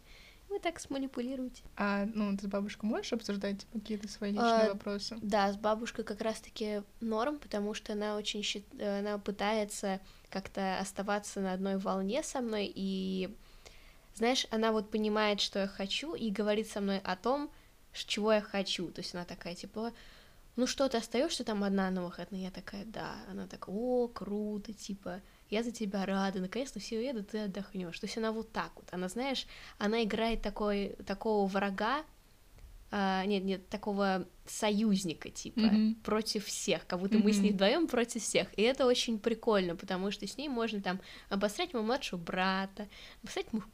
Вы 0.49 0.61
так 0.61 0.81
сманипулируете. 0.81 1.63
А, 1.77 2.07
ну, 2.15 2.35
ты 2.37 2.45
с 2.45 2.47
бабушкой 2.47 2.89
можешь 2.89 3.13
обсуждать 3.13 3.67
какие-то 3.73 4.09
свои 4.09 4.31
личные 4.31 4.69
а, 4.69 4.73
вопросы? 4.73 5.19
Да, 5.21 5.53
с 5.53 5.57
бабушкой 5.57 6.05
как 6.05 6.23
раз-таки 6.23 6.83
норм, 7.01 7.39
потому 7.39 7.75
что 7.75 7.93
она 7.93 8.17
очень 8.17 8.43
счит... 8.43 8.65
она 8.81 9.19
пытается 9.19 10.01
как-то 10.31 10.79
оставаться 10.79 11.41
на 11.41 11.53
одной 11.53 11.79
волне 11.79 12.23
со 12.23 12.41
мной, 12.41 12.71
и, 12.75 13.35
знаешь, 14.15 14.47
она 14.51 14.73
вот 14.73 14.91
понимает, 14.91 15.41
что 15.41 15.61
я 15.61 15.67
хочу, 15.67 16.15
и 16.15 16.31
говорит 16.31 16.69
со 16.69 16.81
мной 16.81 16.99
о 16.99 17.17
том, 17.17 17.51
чего 17.93 18.33
я 18.33 18.41
хочу. 18.41 18.91
То 18.91 19.01
есть 19.01 19.15
она 19.15 19.25
такая, 19.25 19.55
типа, 19.55 19.93
ну 20.57 20.67
что, 20.67 20.89
ты 20.89 20.99
остаешься 20.99 21.45
там 21.45 21.65
одна 21.65 21.91
на 21.91 22.05
выходные? 22.05 22.45
Я 22.45 22.51
такая, 22.51 22.85
да. 22.85 23.15
Она 23.31 23.47
такая, 23.47 23.75
о, 23.75 24.09
круто, 24.09 24.73
типа, 24.73 25.21
я 25.51 25.63
за 25.63 25.71
тебя 25.71 26.05
рада, 26.05 26.41
наконец-то 26.41 26.81
все 26.81 26.99
уедут, 26.99 27.31
ты 27.31 27.39
отдохнешь. 27.39 27.99
То 27.99 28.07
есть 28.07 28.19
она 28.19 28.33
вот 28.33 28.53
так 28.53 28.73
вот, 28.75 28.87
она, 28.93 29.09
знаешь, 29.09 29.47
она 29.79 30.03
играет 30.03 30.43
такой, 30.43 30.97
такого 31.07 31.47
врага, 31.47 32.05
а, 32.91 33.25
нет, 33.27 33.45
нет, 33.45 33.69
такого 33.69 34.27
союзника, 34.47 35.31
типа, 35.31 35.61
mm-hmm. 35.61 35.95
против 36.03 36.47
всех, 36.47 36.87
как 36.87 37.01
будто 37.01 37.17
mm-hmm. 37.17 37.23
мы 37.23 37.33
с 37.33 37.39
ней 37.39 37.53
вдвоем 37.53 37.87
против 37.87 38.23
всех. 38.23 38.49
И 38.59 38.63
это 38.63 38.87
очень 38.87 39.19
прикольно, 39.19 39.77
потому 39.77 40.11
что 40.11 40.27
с 40.27 40.39
ней 40.39 40.49
можно 40.49 40.81
там 40.81 41.01
обосрать 41.29 41.75
моего 41.75 41.87
младшего 41.87 42.19
брата, 42.19 42.89
обосрать 43.23 43.53
мою 43.53 43.65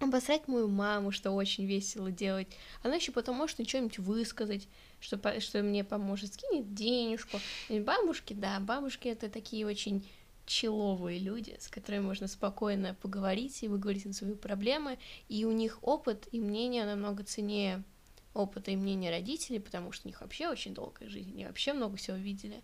обосрать 0.00 0.46
мою 0.46 0.68
маму, 0.68 1.10
что 1.10 1.32
очень 1.32 1.66
весело 1.66 2.10
делать. 2.12 2.46
Она 2.84 2.96
еще 2.96 3.10
потом 3.10 3.36
может 3.36 3.68
что-нибудь 3.68 3.98
высказать, 3.98 4.68
что, 5.00 5.40
что 5.40 5.62
мне 5.62 5.82
поможет, 5.82 6.34
скинет 6.34 6.72
денежку. 6.72 7.38
И 7.68 7.80
бабушки, 7.80 8.32
да, 8.32 8.60
бабушки 8.60 9.08
это 9.08 9.28
такие 9.28 9.66
очень 9.66 10.06
человые 10.46 11.18
люди, 11.18 11.56
с 11.60 11.68
которыми 11.68 12.02
можно 12.04 12.26
спокойно 12.26 12.96
поговорить 13.02 13.62
и 13.62 13.68
выговорить 13.68 14.06
на 14.06 14.12
свои 14.12 14.34
проблемы, 14.34 14.98
и 15.28 15.44
у 15.44 15.52
них 15.52 15.78
опыт 15.82 16.26
и 16.32 16.40
мнение 16.40 16.84
намного 16.84 17.22
ценнее 17.22 17.84
опыта 18.34 18.70
и 18.70 18.76
мнения 18.76 19.10
родителей, 19.10 19.60
потому 19.60 19.92
что 19.92 20.06
у 20.06 20.10
них 20.10 20.20
вообще 20.20 20.48
очень 20.48 20.74
долгая 20.74 21.08
жизнь, 21.08 21.32
они 21.32 21.46
вообще 21.46 21.72
много 21.72 21.96
всего 21.96 22.16
видели. 22.16 22.62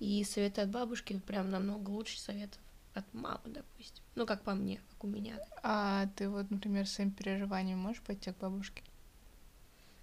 И 0.00 0.22
советы 0.24 0.60
от 0.60 0.70
бабушки 0.70 1.18
прям 1.26 1.50
намного 1.50 1.90
лучше 1.90 2.20
советов 2.20 2.60
от 2.94 3.12
мамы, 3.14 3.40
допустим. 3.46 4.04
Ну, 4.14 4.26
как 4.26 4.42
по 4.42 4.54
мне, 4.54 4.80
как 4.90 5.04
у 5.04 5.06
меня. 5.06 5.38
А 5.62 6.06
ты 6.16 6.28
вот, 6.28 6.50
например, 6.50 6.86
своим 6.86 7.10
переживанием 7.10 7.78
можешь 7.78 8.02
пойти 8.02 8.32
к 8.32 8.38
бабушке? 8.38 8.82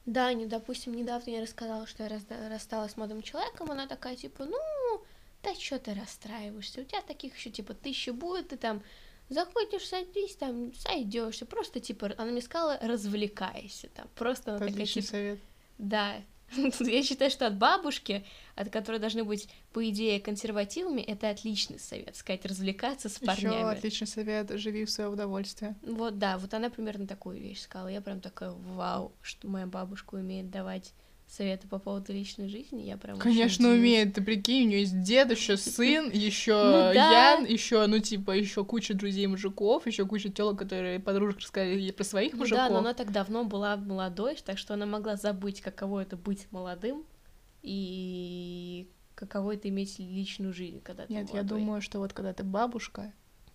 Да, 0.05 0.31
не, 0.33 0.45
допустим, 0.45 0.93
недавно 0.93 1.31
я 1.31 1.41
рассказала, 1.41 1.87
что 1.87 2.03
я 2.03 2.49
рассталась 2.49 2.91
с 2.91 2.97
молодым 2.97 3.23
человеком, 3.23 3.71
она 3.71 3.87
такая, 3.87 4.15
типа, 4.15 4.45
ну, 4.45 5.03
да 5.41 5.55
что 5.55 5.79
ты 5.79 5.93
расстраиваешься, 5.93 6.81
у 6.81 6.83
тебя 6.83 7.01
таких 7.01 7.35
еще, 7.35 7.49
типа, 7.49 7.73
тысяча 7.73 8.13
будет, 8.13 8.49
ты 8.49 8.57
там 8.57 8.83
заходишь, 9.29 9.87
садись, 9.87 10.35
там, 10.35 10.73
сойдешься, 10.73 11.45
просто, 11.45 11.79
типа, 11.79 12.13
она 12.17 12.31
мне 12.31 12.41
сказала, 12.41 12.77
развлекайся, 12.81 13.89
там, 13.89 14.07
просто 14.15 14.55
она 14.55 14.67
такая, 14.67 14.85
типа, 14.85 15.07
совет. 15.07 15.39
Да, 15.77 16.15
я 16.79 17.03
считаю, 17.03 17.31
что 17.31 17.47
от 17.47 17.57
бабушки, 17.57 18.25
от 18.55 18.69
которой 18.69 18.99
должны 18.99 19.23
быть, 19.23 19.49
по 19.73 19.87
идее, 19.89 20.19
консервативами, 20.19 21.01
это 21.01 21.29
отличный 21.29 21.79
совет, 21.79 22.15
сказать, 22.15 22.45
развлекаться 22.45 23.09
с 23.09 23.19
парнями. 23.19 23.55
Еще 23.55 23.69
отличный 23.69 24.07
совет, 24.07 24.51
живи 24.59 24.85
в 24.85 24.91
свое 24.91 25.09
удовольствие. 25.09 25.75
Вот, 25.81 26.17
да, 26.17 26.37
вот 26.37 26.53
она 26.53 26.69
примерно 26.69 27.07
такую 27.07 27.39
вещь 27.39 27.61
сказала, 27.61 27.87
я 27.87 28.01
прям 28.01 28.21
такая, 28.21 28.51
вау, 28.51 29.11
что 29.21 29.47
моя 29.47 29.67
бабушка 29.67 30.15
умеет 30.15 30.49
давать 30.49 30.93
советы 31.27 31.67
по 31.67 31.79
поводу 31.79 32.13
личной 32.13 32.47
жизни, 32.47 32.83
я 32.83 32.97
прям 32.97 33.17
Конечно, 33.17 33.69
умеет. 33.69 34.13
Ты 34.13 34.21
прикинь, 34.21 34.67
у 34.67 34.69
нее 34.69 34.79
есть 34.81 35.01
дед, 35.01 35.31
еще 35.31 35.57
сын, 35.57 36.09
еще 36.09 36.53
ну 36.53 36.93
Ян, 36.93 37.45
еще, 37.45 37.85
ну, 37.87 37.99
типа, 37.99 38.31
еще 38.31 38.63
куча 38.63 38.93
друзей 38.93 39.27
мужиков, 39.27 39.85
еще 39.87 40.05
куча 40.05 40.29
телок, 40.29 40.59
которые 40.59 40.99
подружек 40.99 41.39
рассказали 41.39 41.91
про 41.91 42.03
своих 42.03 42.33
ну 42.33 42.39
мужиков. 42.39 42.57
Да, 42.57 42.69
но 42.69 42.79
она 42.79 42.93
так 42.93 43.11
давно 43.11 43.43
была 43.43 43.75
молодой, 43.77 44.37
так 44.43 44.57
что 44.57 44.73
она 44.73 44.85
могла 44.85 45.15
забыть, 45.15 45.61
каково 45.61 46.01
это 46.01 46.15
быть 46.15 46.47
молодым 46.51 47.03
и 47.61 48.89
каково 49.15 49.55
это 49.55 49.69
иметь 49.69 49.97
личную 49.97 50.53
жизнь, 50.53 50.81
когда 50.81 51.05
ты 51.05 51.13
Нет, 51.13 51.29
молодой. 51.29 51.41
я 51.41 51.47
думаю, 51.47 51.81
что 51.81 51.99
вот 51.99 52.13
когда 52.13 52.33
ты 52.33 52.43
бабушка, 52.43 53.13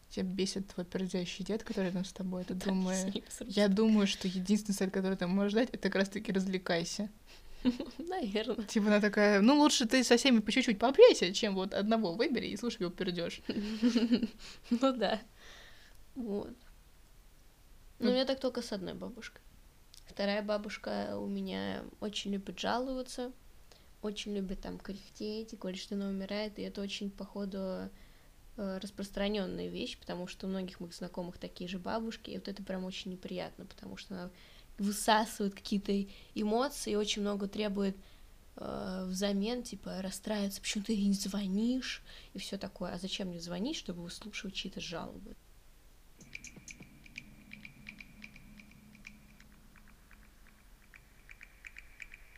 тебя 0.08 0.24
бесит 0.24 0.68
твой 0.68 0.84
пердящий 0.84 1.44
дед, 1.44 1.62
который 1.62 1.86
рядом 1.86 2.04
с 2.04 2.12
тобой, 2.12 2.44
ты 2.44 2.54
думаешь... 2.54 3.14
Я 3.46 3.68
думаю, 3.68 4.06
что 4.06 4.26
единственный 4.26 4.74
совет, 4.74 4.92
который 4.92 5.16
ты 5.16 5.26
можешь 5.26 5.52
дать, 5.52 5.68
это 5.70 5.78
как 5.78 5.94
раз-таки 5.94 6.32
развлекайся. 6.32 7.08
Наверное. 7.98 8.64
Типа 8.66 8.86
она 8.86 9.00
такая, 9.00 9.40
ну 9.40 9.58
лучше 9.58 9.86
ты 9.86 10.02
со 10.04 10.16
всеми 10.16 10.40
по 10.40 10.50
чуть-чуть 10.52 10.78
пообщайся, 10.78 11.32
чем 11.32 11.54
вот 11.54 11.74
одного 11.74 12.14
выбери 12.14 12.46
и 12.48 12.56
слушай, 12.56 12.82
его 12.82 12.90
пердешь. 12.90 13.40
Ну 14.70 14.92
да. 14.92 15.20
Вот. 16.14 16.54
Ну, 17.98 18.10
у 18.10 18.12
меня 18.12 18.24
так 18.24 18.40
только 18.40 18.62
с 18.62 18.72
одной 18.72 18.94
бабушкой. 18.94 19.42
Вторая 20.06 20.42
бабушка 20.42 21.16
у 21.18 21.26
меня 21.26 21.84
очень 22.00 22.32
любит 22.32 22.58
жаловаться, 22.58 23.32
очень 24.02 24.34
любит 24.34 24.60
там 24.60 24.78
кряхтеть 24.78 25.52
и 25.52 25.56
говорит, 25.56 25.80
что 25.80 25.94
она 25.94 26.08
умирает, 26.08 26.58
и 26.58 26.62
это 26.62 26.80
очень, 26.80 27.10
походу, 27.10 27.90
э, 28.56 28.78
распространенная 28.78 29.68
вещь, 29.68 29.98
потому 29.98 30.26
что 30.26 30.46
у 30.46 30.50
многих 30.50 30.80
моих 30.80 30.94
знакомых 30.94 31.38
такие 31.38 31.68
же 31.68 31.78
бабушки, 31.78 32.30
и 32.30 32.38
вот 32.38 32.48
это 32.48 32.62
прям 32.62 32.84
очень 32.84 33.12
неприятно, 33.12 33.66
потому 33.66 33.96
что 33.96 34.14
она 34.14 34.30
высасывает 34.80 35.54
какие-то 35.54 35.92
эмоции, 36.34 36.94
очень 36.94 37.20
много 37.20 37.46
требует 37.46 37.96
э, 38.56 39.04
взамен, 39.06 39.62
типа, 39.62 40.00
расстраиваться, 40.00 40.60
почему 40.62 40.84
ты 40.84 40.96
не 40.96 41.12
звонишь, 41.12 42.02
и 42.32 42.38
все 42.38 42.56
такое. 42.56 42.94
А 42.94 42.98
зачем 42.98 43.28
мне 43.28 43.40
звонить, 43.40 43.76
чтобы 43.76 44.02
выслушивать 44.02 44.54
чьи-то 44.54 44.80
жалобы? 44.80 45.36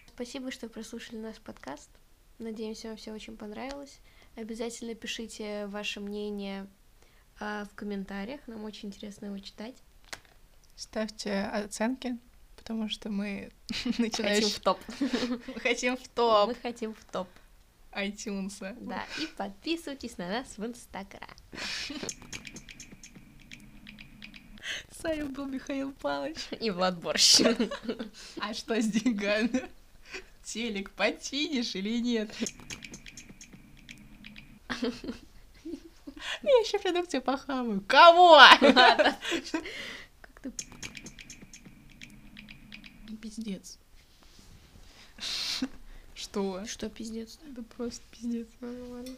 Спасибо, 0.08 0.50
что 0.50 0.68
прослушали 0.68 1.18
наш 1.18 1.36
подкаст. 1.38 1.90
Надеемся, 2.38 2.88
вам 2.88 2.96
все 2.96 3.12
очень 3.12 3.36
понравилось. 3.36 4.00
Обязательно 4.34 4.96
пишите 4.96 5.66
ваше 5.68 6.00
мнение 6.00 6.66
э, 7.38 7.64
в 7.70 7.74
комментариях. 7.76 8.40
Нам 8.48 8.64
очень 8.64 8.88
интересно 8.88 9.26
его 9.26 9.38
читать. 9.38 9.76
Ставьте 10.74 11.42
оценки 11.42 12.18
потому 12.62 12.88
что 12.88 13.10
мы 13.10 13.50
начинаем... 13.98 14.42
Хотим 14.42 14.48
в 14.48 14.60
топ. 14.60 14.78
Мы 15.00 15.60
хотим 15.60 15.96
в 15.96 16.08
топ. 16.08 16.48
Мы 16.48 16.54
хотим 16.54 16.94
в 16.94 17.04
топ. 17.06 17.28
iTunes. 17.92 18.76
Да, 18.80 19.04
и 19.18 19.26
подписывайтесь 19.36 20.16
на 20.16 20.28
нас 20.28 20.56
в 20.56 20.64
Инстаграм. 20.64 21.28
С 24.96 25.02
вами 25.02 25.24
был 25.24 25.46
Михаил 25.46 25.90
Павлович. 25.92 26.38
И 26.60 26.70
Влад 26.70 27.00
Борщ. 27.00 27.40
А 28.38 28.54
что 28.54 28.80
с 28.80 28.86
деньгами? 28.86 29.68
Телек 30.44 30.92
починишь 30.92 31.74
или 31.74 31.98
нет? 32.00 32.32
Я 36.42 36.50
еще 36.60 36.78
приду 36.78 37.02
к 37.02 37.08
тебе 37.08 37.20
похаваю. 37.20 37.82
Кого? 37.88 38.40
Пиздец. 43.22 43.78
Что? 46.14 46.66
Что 46.66 46.90
пиздец? 46.90 47.38
Это 47.48 47.62
просто 47.62 48.02
пиздец. 48.10 48.48
Ладно, 48.60 48.88
ладно. 48.88 49.14